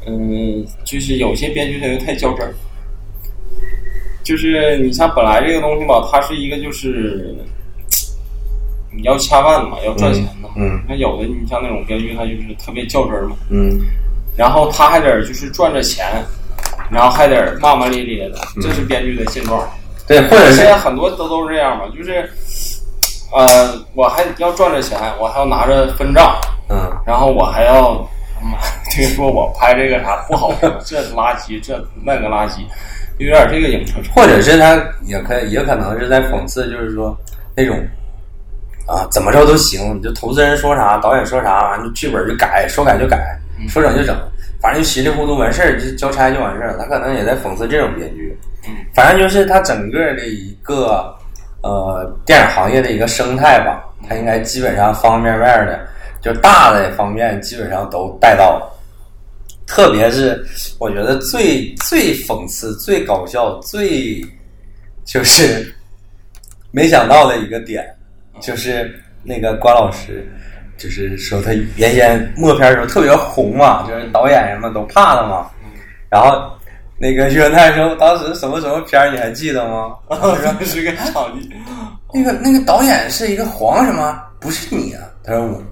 [0.06, 2.54] 嗯，就是有些编剧他就太较真儿，
[4.22, 7.34] 就是你像本来这个东西吧，它是一个就是
[8.96, 10.50] 你要掐饭的嘛，要赚钱的嘛。
[10.56, 13.80] 嗯那有的你像那种编剧，他就是特别较真儿嘛，嗯
[14.36, 16.06] 然后他还得就是赚着钱，
[16.90, 19.68] 然后还得骂骂咧咧的，这是编剧的现状。
[20.06, 22.30] 对，或者现在很多都都是这样吧，就是，
[23.32, 26.36] 呃，我还要赚着钱，我还要拿着分账，
[26.68, 27.94] 嗯然后我还要，
[28.40, 28.56] 妈，
[28.94, 30.52] 这个说我拍这个啥不好，
[30.86, 32.60] 这垃圾，这那个垃圾，
[33.18, 33.94] 有点这个影射。
[34.14, 37.16] 或者是他也可也可能是在讽刺，就是说
[37.56, 37.76] 那种
[38.86, 43.36] 啊怎么着都行，就投资人说啥，导演说啥，完就剧本就改，说改就改，
[43.68, 44.16] 说整就整。
[44.60, 46.76] 反正就稀里糊涂完事儿，就交差就完事儿。
[46.78, 48.36] 他可能也在讽刺这种编剧。
[48.94, 51.14] 反正就是他整个的一个
[51.62, 55.86] 呃电影行业的一个生态吧，他应该基本上方方面面的，
[56.20, 58.72] 就大的方面基本上都带到了。
[59.66, 60.44] 特别是
[60.78, 64.20] 我觉得最最讽刺、最搞笑、最
[65.04, 65.74] 就是
[66.70, 67.84] 没想到的一个点，
[68.40, 68.92] 就是
[69.22, 70.28] 那个关老师，
[70.76, 75.46] 就是说他原先默片的时候特别红嘛，就是导演什么都怕他嘛，
[76.10, 76.50] 然后。
[76.98, 81.50] 那个袁太说：“当时什么什么片儿你还记得吗？”然后说是个场地。
[82.14, 84.18] 那个那个导演是一个黄什么？
[84.40, 85.02] 不是你啊？
[85.22, 85.62] 他说我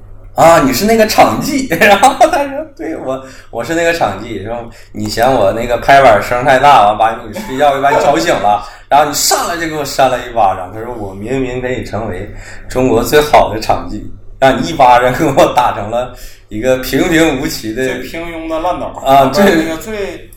[0.43, 1.67] 啊，你是那个场记。
[1.81, 10.71] 然后他说：“对我我是那个场记。”然后你嫌我那个拍板声太大，完把你睡觉把你吵醒了， 然后你上来就给我扇了一巴掌。
[10.75, 12.31] 他说：“我明明可以成为
[12.69, 14.05] 中国最好的场记，
[14.45, 16.17] 让你一巴掌给我打成了
[16.49, 19.27] 一个平平无奇的最平庸的烂岛啊！
[19.31, 20.31] 最那个最。”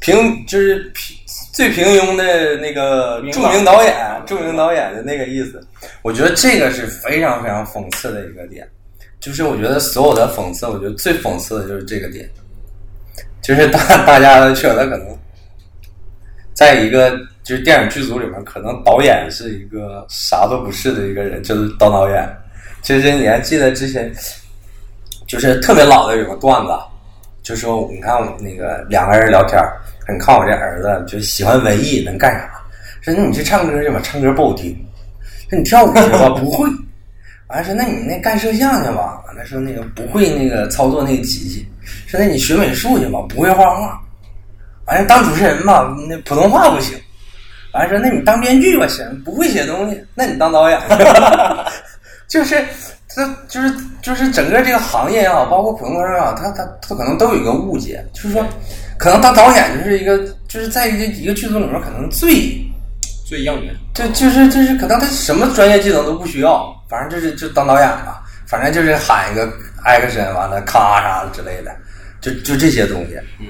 [0.00, 1.14] 平就是平
[1.52, 3.94] 最平庸的那个著名导演，
[4.24, 5.62] 著名导演的那个意思。
[6.00, 8.66] 我觉得这个是非常非常讽刺的一个点，
[9.20, 12.26] 就是我觉得所有的讽刺，我觉得最讽刺的就是这个点，
[13.42, 15.06] 就是大 大家都觉得可能，
[16.54, 17.10] 在一个
[17.42, 22.26] 就是电影剧组里面，可能导演是一个啥都不是的一个人，就是当导演。
[22.82, 24.12] 其实你还记得之前，
[25.26, 26.72] 就是特别老的有个段子，
[27.42, 29.60] 就说你看我那个两个人聊天。
[30.08, 32.50] 你看我这儿子就喜欢文艺，能干啥？
[33.00, 34.76] 说那你去唱歌去吧，唱歌不好听。
[35.48, 36.68] 说你跳舞去吧， 不会。
[37.46, 39.22] 完说那你那干摄像去吧。
[39.26, 41.64] 完了说那个不会那个操作那个机器。
[42.08, 44.00] 说那你学美术去吧，不会画画。
[44.86, 46.98] 完了当主持人吧，那普通话不行。
[47.72, 50.04] 完说那你当编剧吧行，不会写东西。
[50.16, 50.80] 那你当导演。
[52.30, 52.64] 就是
[53.14, 58.42] 这就是就是整个这个行业啊，包括普通人啊，他他他可能都有一个误解，就是说。
[59.02, 62.52] 可能当导演就是一个，就是在一个一个剧组里面，可能最
[63.26, 63.72] 最硬的。
[63.94, 69.50] 就就是就是可能他什么专业技能都不需要，反正就是就当导演吧，反正就是喊一个
[69.86, 71.74] action，完了咔啥之类的，
[72.20, 73.18] 就就这些东西。
[73.40, 73.46] 嗯，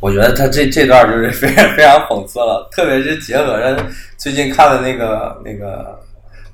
[0.00, 3.86] 我觉得他这这段就是 非常非常讽刺了，特别是结合着
[4.18, 5.96] 最近看的那个那个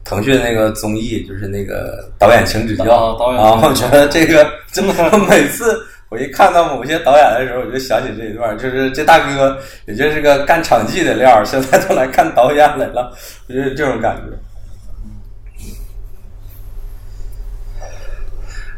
[0.08, 5.78] 腾讯那个综艺，就是那个导演请指教啊， 我觉得这个真的每次。
[6.10, 13.14] 我一看到某些导演的时候，我就想起这一段，就是这大哥也就是个干场记的料，现在都来看导演来了，
[13.46, 14.34] 就是这种感觉。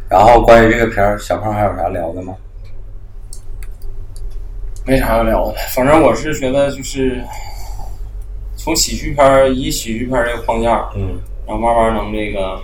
[0.09, 2.35] 然后关于这个片儿，小胖还有啥聊的吗？
[4.85, 7.23] 没啥要聊的，反正我是觉得就是
[8.63, 12.61] 从喜剧片儿以喜剧片儿这个框架，嗯，然后慢慢能这个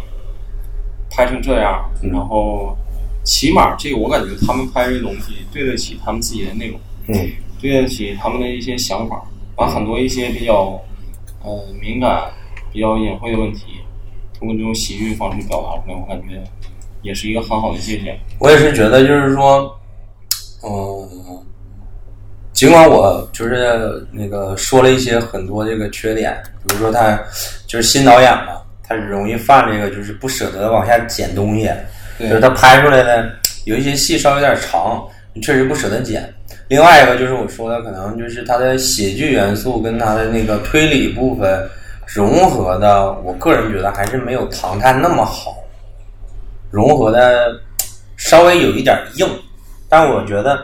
[1.11, 2.77] 拍成这样，然后。
[3.29, 6.79] 起码，这个我感觉他们拍这东西对得起他们自己的内容，
[7.09, 7.29] 嗯，
[7.61, 9.21] 对得起他们的一些想法，
[9.57, 10.81] 把很多一些比较
[11.43, 12.31] 呃敏感、
[12.73, 13.81] 比较隐晦的问题，
[14.39, 16.41] 通过这种喜剧方式表达出来，我感觉
[17.03, 18.17] 也是一个很好的借鉴。
[18.39, 19.77] 我也是觉得，就是说，
[20.63, 21.45] 嗯，
[22.57, 27.17] 尽管我就是那个说了一些很多这个缺点，比如说他
[27.67, 31.71] 就是新导演嘛，他容易犯这个就是不舍得往下剪东西。
[32.19, 33.31] 就是他拍出来的
[33.67, 36.33] 有一些戏稍微有点长，你确实不舍得剪。
[36.69, 41.63] 另外一个就是我说的，可能就是他的喜剧元素跟他的那个推理部分
[42.07, 45.59] 融合的，我个人觉得还是没有《唐探》那么好，
[46.71, 47.53] 融合的
[48.17, 49.29] 稍微有一点硬。
[49.91, 50.59] 但我觉得，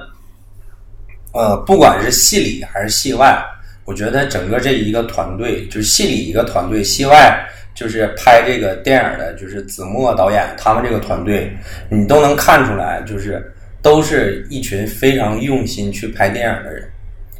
[1.32, 3.42] 呃，不管是戏里还是戏外，
[3.84, 7.48] 我觉得整个这一个团队，就是戏里一个团队，戏外。
[7.74, 11.50] 就是拍这个电影的，就是子墨导演他们这个团队，
[11.88, 16.86] 你都能看出来，就是都是一群非常用心去拍电影的人。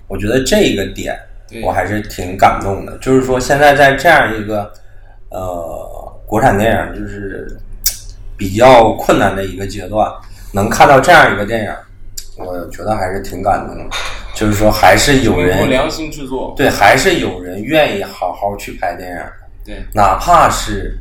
[0.09, 1.15] 我觉得这个点
[1.63, 2.97] 我还是挺感动的。
[2.97, 4.73] 就是说，现在在这样一个
[5.29, 7.55] 呃国产电影就是
[8.35, 10.11] 比较困难的一个阶段，
[10.51, 11.71] 能看到这样一个电影，
[12.37, 13.85] 我觉得还是挺感动的。
[14.35, 19.19] 就是说，还是有人良心制作，对，还是有人愿意好好去拍电影。
[19.65, 20.99] 对，哪怕是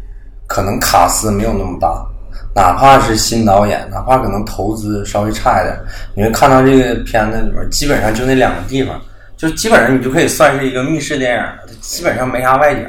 [0.47, 2.05] 可能卡斯没有那么大，
[2.53, 5.79] 哪怕是新导演，哪怕可能投资稍微差一点，
[6.13, 9.01] 你会看到这个片子里面基本上就那两个地方，
[9.37, 12.85] 就基本上你就可以算是一个密室电影，它基本上没啥外景，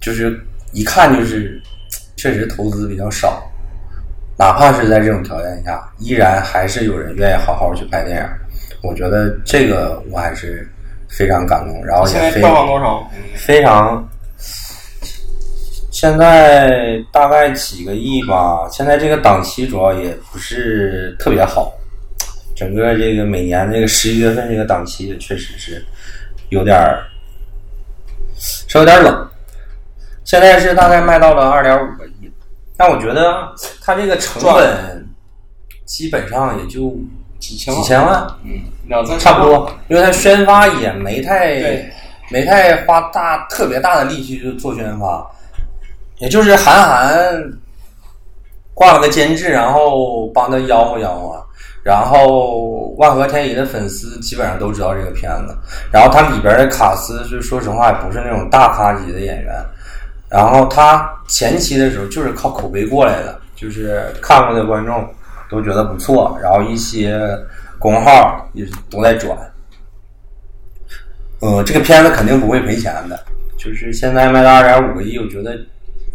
[0.00, 0.40] 就是
[0.72, 1.60] 一看就是
[2.16, 3.42] 确实投资比较少，
[4.42, 8.28] 哪怕是在这种条件下，依然还是有人愿意好好去拍电影，
[8.82, 10.68] 我觉得这个我还是
[11.08, 13.08] 非常感动，然后也非票房多少？
[13.36, 14.04] 非常。
[15.92, 18.68] 现在大概几个亿吧。
[18.68, 21.72] 现在这个档期主要也不是特别好，
[22.56, 25.80] 整个这个每年这个十一月份这个档期也确实是
[26.48, 27.04] 有点儿
[28.66, 29.30] 稍微有点冷。
[30.24, 32.11] 现在是大概卖到了二点五个亿，
[32.82, 35.08] 但我觉得它这个成本
[35.84, 36.92] 基本上也就
[37.38, 38.58] 几千几千万，嗯，
[38.88, 41.62] 两三差不多，因为它宣发也没太
[42.28, 45.24] 没太花大特别大的力气就做宣发，
[46.18, 47.52] 也就是韩寒
[48.74, 51.40] 挂了个监制，然后帮他吆喝吆喝，
[51.84, 55.56] 然后万和天宜的粉丝基本上都知道这个片子，
[55.92, 59.54] 然后它里边的卡斯就说实话也不是那种大咖级的演员，
[60.32, 65.06] 然后他前期的时候就是靠口碑过来的，就是看过的观众
[65.50, 67.20] 都觉得不错，然后一些
[67.78, 69.36] 公号也都在转。
[71.40, 73.20] 呃，这个片子肯定不会赔钱的，
[73.58, 75.54] 就是现在卖到二点五个亿，我觉得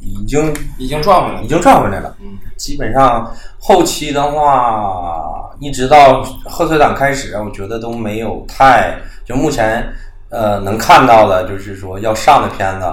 [0.02, 1.44] 已经已经赚回来了。
[1.44, 2.16] 已经赚回来了。
[2.20, 8.96] 嗯，基本上后期的话，一直到贺岁档开始，我觉得都没有太
[9.26, 9.88] 就目前
[10.30, 12.86] 呃能看到的，就是说要上的片子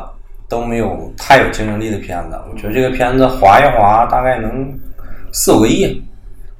[0.48, 2.38] 都没有太有竞争力的片子。
[2.52, 4.72] 我觉得这个片子划一划，大概能
[5.32, 6.02] 四五个亿。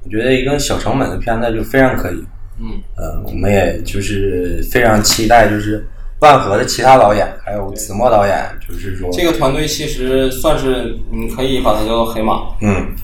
[0.03, 2.23] 我觉得一个小成本的片子就非常可以。
[2.59, 5.85] 嗯，呃，我们也就是非常期待，就是
[6.19, 12.95] 万和的其他导演，还有子墨导演，就是说这个团队其实算是你可以把它叫做黑马，嗯，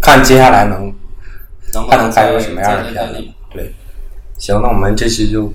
[0.00, 0.92] 看接下来能
[1.72, 3.22] 能看能拍出什么样的片子。
[3.52, 3.70] 对，
[4.38, 5.52] 行，那我们这期就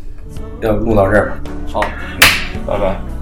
[0.62, 1.38] 要录到这儿吧。
[1.68, 1.82] 好，
[2.66, 3.19] 拜拜。